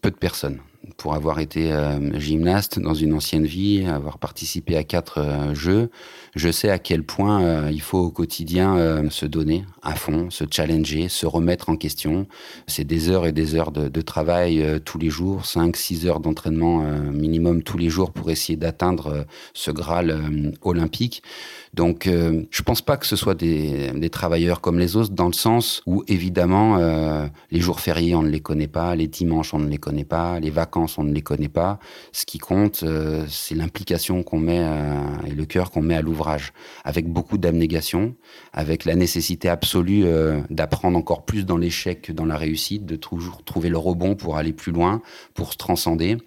peu 0.00 0.10
de 0.12 0.16
personnes 0.16 0.60
pour 0.96 1.14
avoir 1.14 1.38
été 1.38 1.72
euh, 1.72 2.18
gymnaste 2.18 2.78
dans 2.78 2.94
une 2.94 3.12
ancienne 3.12 3.46
vie, 3.46 3.84
avoir 3.86 4.18
participé 4.18 4.76
à 4.76 4.84
quatre 4.84 5.18
euh, 5.18 5.54
jeux, 5.54 5.90
je 6.34 6.50
sais 6.50 6.70
à 6.70 6.78
quel 6.78 7.02
point 7.02 7.42
euh, 7.42 7.70
il 7.72 7.80
faut 7.80 7.98
au 7.98 8.10
quotidien 8.10 9.08
se 9.10 9.26
donner 9.26 9.64
à 9.82 9.94
fond, 9.94 10.30
se 10.30 10.44
challenger, 10.50 11.08
se 11.08 11.26
remettre 11.26 11.68
en 11.68 11.76
question. 11.76 12.26
C'est 12.66 12.84
des 12.84 13.10
heures 13.10 13.26
et 13.26 13.32
des 13.32 13.54
heures 13.54 13.72
de, 13.72 14.00
travail 14.00 14.80
tous 14.84 14.98
les 14.98 15.10
jours, 15.10 15.44
5 15.44 15.76
six 15.76 16.06
heures 16.06 16.20
d'entraînement 16.20 16.82
minimum 17.12 17.62
tous 17.62 17.78
les 17.78 17.90
jours 17.90 18.12
pour 18.12 18.30
essayer 18.30 18.56
d'atteindre 18.56 19.26
ce 19.54 19.70
Graal 19.70 20.54
olympique. 20.62 21.22
Donc, 21.74 22.08
je 22.08 22.62
pense 22.62 22.82
pas 22.82 22.96
que 22.96 23.06
ce 23.06 23.16
soit 23.16 23.34
des, 23.34 24.10
travailleurs 24.10 24.60
comme 24.60 24.78
les 24.78 24.96
autres, 24.96 25.12
dans 25.12 25.26
le 25.26 25.32
sens 25.32 25.82
où, 25.86 26.04
évidemment, 26.08 26.78
les 27.50 27.60
jours 27.60 27.80
fériés, 27.80 28.14
on 28.14 28.22
ne 28.22 28.30
les 28.30 28.40
connaît 28.40 28.68
pas, 28.68 28.94
les 28.94 29.08
dimanches, 29.08 29.54
on 29.54 29.58
ne 29.58 29.68
les 29.68 29.78
connaît 29.78 30.04
pas, 30.04 30.40
les 30.40 30.50
vacances, 30.50 30.77
on 30.98 31.04
ne 31.04 31.12
les 31.12 31.22
connaît 31.22 31.48
pas. 31.48 31.78
Ce 32.12 32.24
qui 32.24 32.38
compte, 32.38 32.82
euh, 32.82 33.24
c'est 33.28 33.54
l'implication 33.54 34.22
qu'on 34.22 34.38
met 34.38 34.58
et 35.26 35.30
le 35.30 35.44
cœur 35.46 35.70
qu'on 35.70 35.82
met 35.82 35.94
à 35.94 36.02
l'ouvrage, 36.02 36.52
avec 36.84 37.08
beaucoup 37.08 37.38
d'abnégation, 37.38 38.14
avec 38.52 38.84
la 38.84 38.94
nécessité 38.94 39.48
absolue 39.48 40.04
d'apprendre 40.50 40.98
encore 40.98 41.24
plus 41.24 41.44
dans 41.44 41.56
l'échec 41.56 42.02
que 42.02 42.12
dans 42.12 42.24
la 42.24 42.36
réussite, 42.36 42.86
de 42.86 42.96
toujours 42.96 43.42
trouver 43.44 43.68
le 43.68 43.78
rebond 43.78 44.14
pour 44.14 44.36
aller 44.36 44.52
plus 44.52 44.72
loin, 44.72 45.02
pour 45.34 45.52
se 45.52 45.58
transcender. 45.58 46.18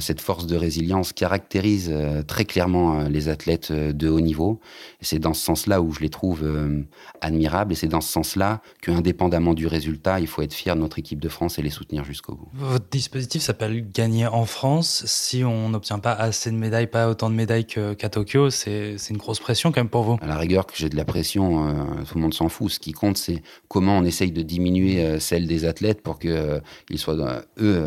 cette 0.00 0.20
force 0.20 0.46
de 0.46 0.56
résilience 0.56 1.12
caractérise 1.12 1.92
très 2.26 2.44
clairement 2.44 3.02
les 3.08 3.28
athlètes 3.28 3.72
de 3.72 4.08
haut 4.08 4.20
niveau. 4.20 4.60
C'est 5.00 5.18
dans 5.18 5.34
ce 5.34 5.44
sens-là 5.44 5.80
où 5.80 5.92
je 5.92 6.00
les 6.00 6.08
trouve 6.08 6.42
euh, 6.42 6.82
admirables 7.20 7.72
et 7.72 7.76
c'est 7.76 7.88
dans 7.88 8.00
ce 8.00 8.10
sens-là 8.10 8.60
qu'indépendamment 8.80 9.54
du 9.54 9.66
résultat, 9.66 10.20
il 10.20 10.26
faut 10.26 10.42
être 10.42 10.54
fier 10.54 10.74
de 10.76 10.80
notre 10.80 10.98
équipe 10.98 11.20
de 11.20 11.28
France 11.28 11.58
et 11.58 11.62
les 11.62 11.70
soutenir 11.70 12.04
jusqu'au 12.04 12.34
bout. 12.34 12.48
Votre 12.54 12.88
dispositif 12.88 13.42
s'appelle 13.42 13.83
Gagner 13.92 14.26
en 14.26 14.44
France. 14.44 15.04
Si 15.06 15.44
on 15.44 15.68
n'obtient 15.68 15.98
pas 15.98 16.12
assez 16.12 16.50
de 16.50 16.56
médailles, 16.56 16.86
pas 16.86 17.08
autant 17.08 17.30
de 17.30 17.34
médailles 17.34 17.66
qu'à 17.66 18.08
Tokyo, 18.08 18.50
c'est 18.50 18.96
une 19.10 19.16
grosse 19.16 19.40
pression 19.40 19.72
quand 19.72 19.80
même 19.80 19.88
pour 19.88 20.02
vous. 20.02 20.18
À 20.20 20.26
la 20.26 20.36
rigueur 20.36 20.66
que 20.66 20.74
j'ai 20.76 20.88
de 20.88 20.96
la 20.96 21.04
pression, 21.04 21.68
euh, 21.68 21.72
tout 22.08 22.16
le 22.16 22.20
monde 22.20 22.34
s'en 22.34 22.48
fout. 22.48 22.70
Ce 22.70 22.80
qui 22.80 22.92
compte, 22.92 23.16
c'est 23.16 23.42
comment 23.68 23.98
on 23.98 24.04
essaye 24.04 24.32
de 24.32 24.42
diminuer 24.42 25.04
euh, 25.04 25.18
celle 25.18 25.46
des 25.46 25.64
athlètes 25.64 26.02
pour 26.02 26.18
qu'ils 26.18 26.98
soient, 26.98 27.42
eux, 27.60 27.84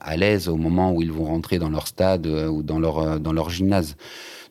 à 0.00 0.16
l'aise 0.16 0.48
au 0.48 0.56
moment 0.56 0.92
où 0.92 1.02
ils 1.02 1.12
vont 1.12 1.24
rentrer 1.24 1.58
dans 1.58 1.70
leur 1.70 1.86
stade 1.86 2.26
ou 2.26 2.62
dans 2.62 2.78
leur, 2.78 3.20
dans 3.20 3.32
leur 3.32 3.50
gymnase. 3.50 3.96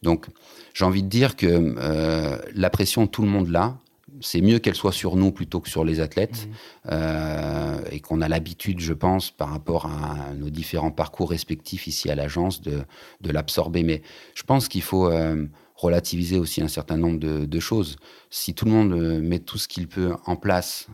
Donc, 0.01 0.27
j'ai 0.73 0.85
envie 0.85 1.03
de 1.03 1.09
dire 1.09 1.35
que 1.35 1.45
euh, 1.47 2.37
la 2.55 2.69
pression, 2.69 3.07
tout 3.07 3.21
le 3.21 3.27
monde 3.27 3.49
l'a. 3.49 3.75
C'est 4.21 4.41
mieux 4.41 4.59
qu'elle 4.59 4.75
soit 4.75 4.91
sur 4.91 5.15
nous 5.15 5.31
plutôt 5.31 5.59
que 5.59 5.69
sur 5.69 5.83
les 5.83 5.99
athlètes. 5.99 6.47
Mmh. 6.47 6.89
Euh, 6.91 7.81
et 7.91 7.99
qu'on 7.99 8.21
a 8.21 8.27
l'habitude, 8.27 8.79
je 8.79 8.93
pense, 8.93 9.31
par 9.31 9.49
rapport 9.49 9.85
à 9.85 10.33
nos 10.37 10.49
différents 10.49 10.91
parcours 10.91 11.29
respectifs 11.29 11.87
ici 11.87 12.09
à 12.09 12.15
l'agence, 12.15 12.61
de, 12.61 12.81
de 13.21 13.31
l'absorber. 13.31 13.83
Mais 13.83 14.01
je 14.35 14.43
pense 14.43 14.67
qu'il 14.67 14.81
faut 14.81 15.07
euh, 15.07 15.45
relativiser 15.75 16.37
aussi 16.37 16.61
un 16.61 16.67
certain 16.67 16.97
nombre 16.97 17.19
de, 17.19 17.45
de, 17.45 17.59
choses. 17.59 17.97
Si 18.29 18.53
tout 18.53 18.65
le 18.65 18.71
monde 18.71 19.21
met 19.21 19.39
tout 19.39 19.57
ce 19.57 19.67
qu'il 19.67 19.87
peut 19.87 20.13
en 20.25 20.35
place 20.35 20.87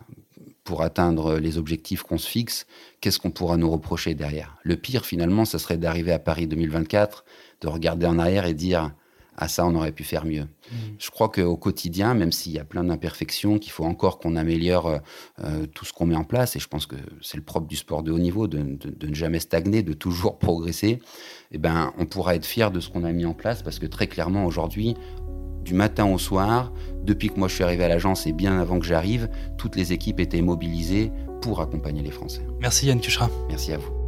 pour 0.63 0.81
atteindre 0.81 1.38
les 1.38 1.57
objectifs 1.57 2.03
qu'on 2.03 2.17
se 2.17 2.27
fixe, 2.27 2.65
qu'est-ce 2.99 3.19
qu'on 3.19 3.31
pourra 3.31 3.57
nous 3.57 3.69
reprocher 3.69 4.15
derrière? 4.15 4.57
Le 4.63 4.75
pire, 4.75 5.05
finalement, 5.05 5.45
ce 5.45 5.57
serait 5.57 5.77
d'arriver 5.77 6.11
à 6.11 6.19
Paris 6.19 6.47
2024, 6.47 7.23
de 7.61 7.67
regarder 7.67 8.05
en 8.05 8.19
arrière 8.19 8.45
et 8.45 8.53
dire 8.53 8.91
à 9.37 9.47
ça, 9.47 9.65
on 9.65 9.75
aurait 9.75 9.91
pu 9.91 10.03
faire 10.03 10.25
mieux. 10.25 10.43
Mm. 10.43 10.75
Je 10.97 11.09
crois 11.09 11.29
qu'au 11.29 11.57
quotidien, 11.57 12.13
même 12.13 12.31
s'il 12.31 12.53
y 12.53 12.59
a 12.59 12.63
plein 12.63 12.83
d'imperfections, 12.83 13.59
qu'il 13.59 13.71
faut 13.71 13.83
encore 13.83 14.19
qu'on 14.19 14.35
améliore 14.35 14.87
euh, 14.87 14.97
euh, 15.43 15.65
tout 15.65 15.85
ce 15.85 15.93
qu'on 15.93 16.05
met 16.05 16.15
en 16.15 16.23
place, 16.23 16.55
et 16.55 16.59
je 16.59 16.67
pense 16.67 16.85
que 16.85 16.95
c'est 17.21 17.37
le 17.37 17.43
propre 17.43 17.67
du 17.67 17.75
sport 17.75 18.03
de 18.03 18.11
haut 18.11 18.19
niveau, 18.19 18.47
de, 18.47 18.59
ne 18.59 19.13
jamais 19.13 19.39
stagner, 19.39 19.83
de 19.83 19.93
toujours 19.93 20.39
progresser, 20.39 20.99
eh 21.51 21.57
ben, 21.57 21.93
on 21.97 22.05
pourra 22.05 22.35
être 22.35 22.45
fier 22.45 22.71
de 22.71 22.79
ce 22.79 22.89
qu'on 22.89 23.03
a 23.03 23.11
mis 23.11 23.25
en 23.25 23.33
place, 23.33 23.61
parce 23.63 23.79
que 23.79 23.85
très 23.85 24.07
clairement, 24.07 24.45
aujourd'hui, 24.45 24.95
du 25.63 25.73
matin 25.73 26.05
au 26.05 26.19
soir, 26.19 26.71
depuis 27.03 27.29
que 27.29 27.39
moi 27.39 27.47
je 27.47 27.55
suis 27.55 27.63
arrivé 27.63 27.83
à 27.83 27.87
l'agence 27.87 28.27
et 28.27 28.33
bien 28.33 28.59
avant 28.59 28.79
que 28.79 28.85
j'arrive, 28.85 29.29
toutes 29.57 29.75
les 29.75 29.93
équipes 29.93 30.19
étaient 30.19 30.43
mobilisées 30.43 31.11
pour 31.41 31.59
accompagner 31.59 32.03
les 32.03 32.11
Français. 32.11 32.45
Merci 32.61 32.85
Yann 32.87 32.99
Tuchera. 32.99 33.29
Merci 33.49 33.73
à 33.73 33.79
vous. 33.79 34.04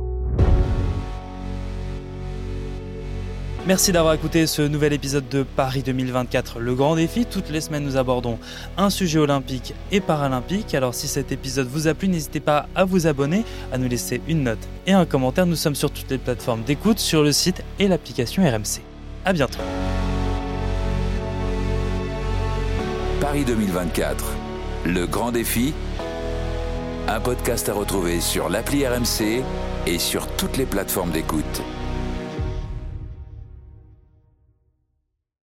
Merci 3.67 3.91
d'avoir 3.91 4.13
écouté 4.13 4.47
ce 4.47 4.62
nouvel 4.62 4.93
épisode 4.93 5.27
de 5.27 5.43
Paris 5.43 5.84
2024, 5.84 6.60
le 6.60 6.73
grand 6.73 6.95
défi. 6.95 7.25
Toutes 7.25 7.49
les 7.49 7.60
semaines, 7.60 7.84
nous 7.84 7.97
abordons 7.97 8.39
un 8.77 8.89
sujet 8.89 9.19
olympique 9.19 9.73
et 9.91 9.99
paralympique. 9.99 10.73
Alors, 10.73 10.93
si 10.93 11.10
cet 11.10 11.34
épisode 11.34 11.67
vous 11.67 11.89
a 11.89 11.93
plu, 11.93 12.08
n'hésitez 12.08 12.39
pas 12.39 12.69
à 12.75 12.86
vous 12.86 13.08
abonner, 13.08 13.43
à 13.73 13.77
nous 13.77 13.89
laisser 13.89 14.21
une 14.30 14.43
note 14.43 14.65
et 14.86 14.93
un 14.93 15.06
commentaire. 15.06 15.45
Nous 15.45 15.58
sommes 15.58 15.75
sur 15.75 15.91
toutes 15.91 16.10
les 16.10 16.17
plateformes 16.17 16.63
d'écoute, 16.63 16.99
sur 16.99 17.23
le 17.23 17.34
site 17.34 17.62
et 17.77 17.89
l'application 17.89 18.41
RMC. 18.41 18.80
À 19.25 19.34
bientôt. 19.34 19.60
Paris 23.19 23.43
2024, 23.43 24.34
le 24.86 25.06
grand 25.08 25.34
défi. 25.34 25.73
Un 27.10 27.19
podcast 27.19 27.67
à 27.67 27.73
retrouver 27.73 28.21
sur 28.21 28.47
l'appli 28.47 28.88
RMC 28.88 29.43
et 29.88 29.99
sur 29.99 30.25
toutes 30.38 30.56
les 30.56 30.65
plateformes 30.65 31.12
d'écoute. 31.12 31.62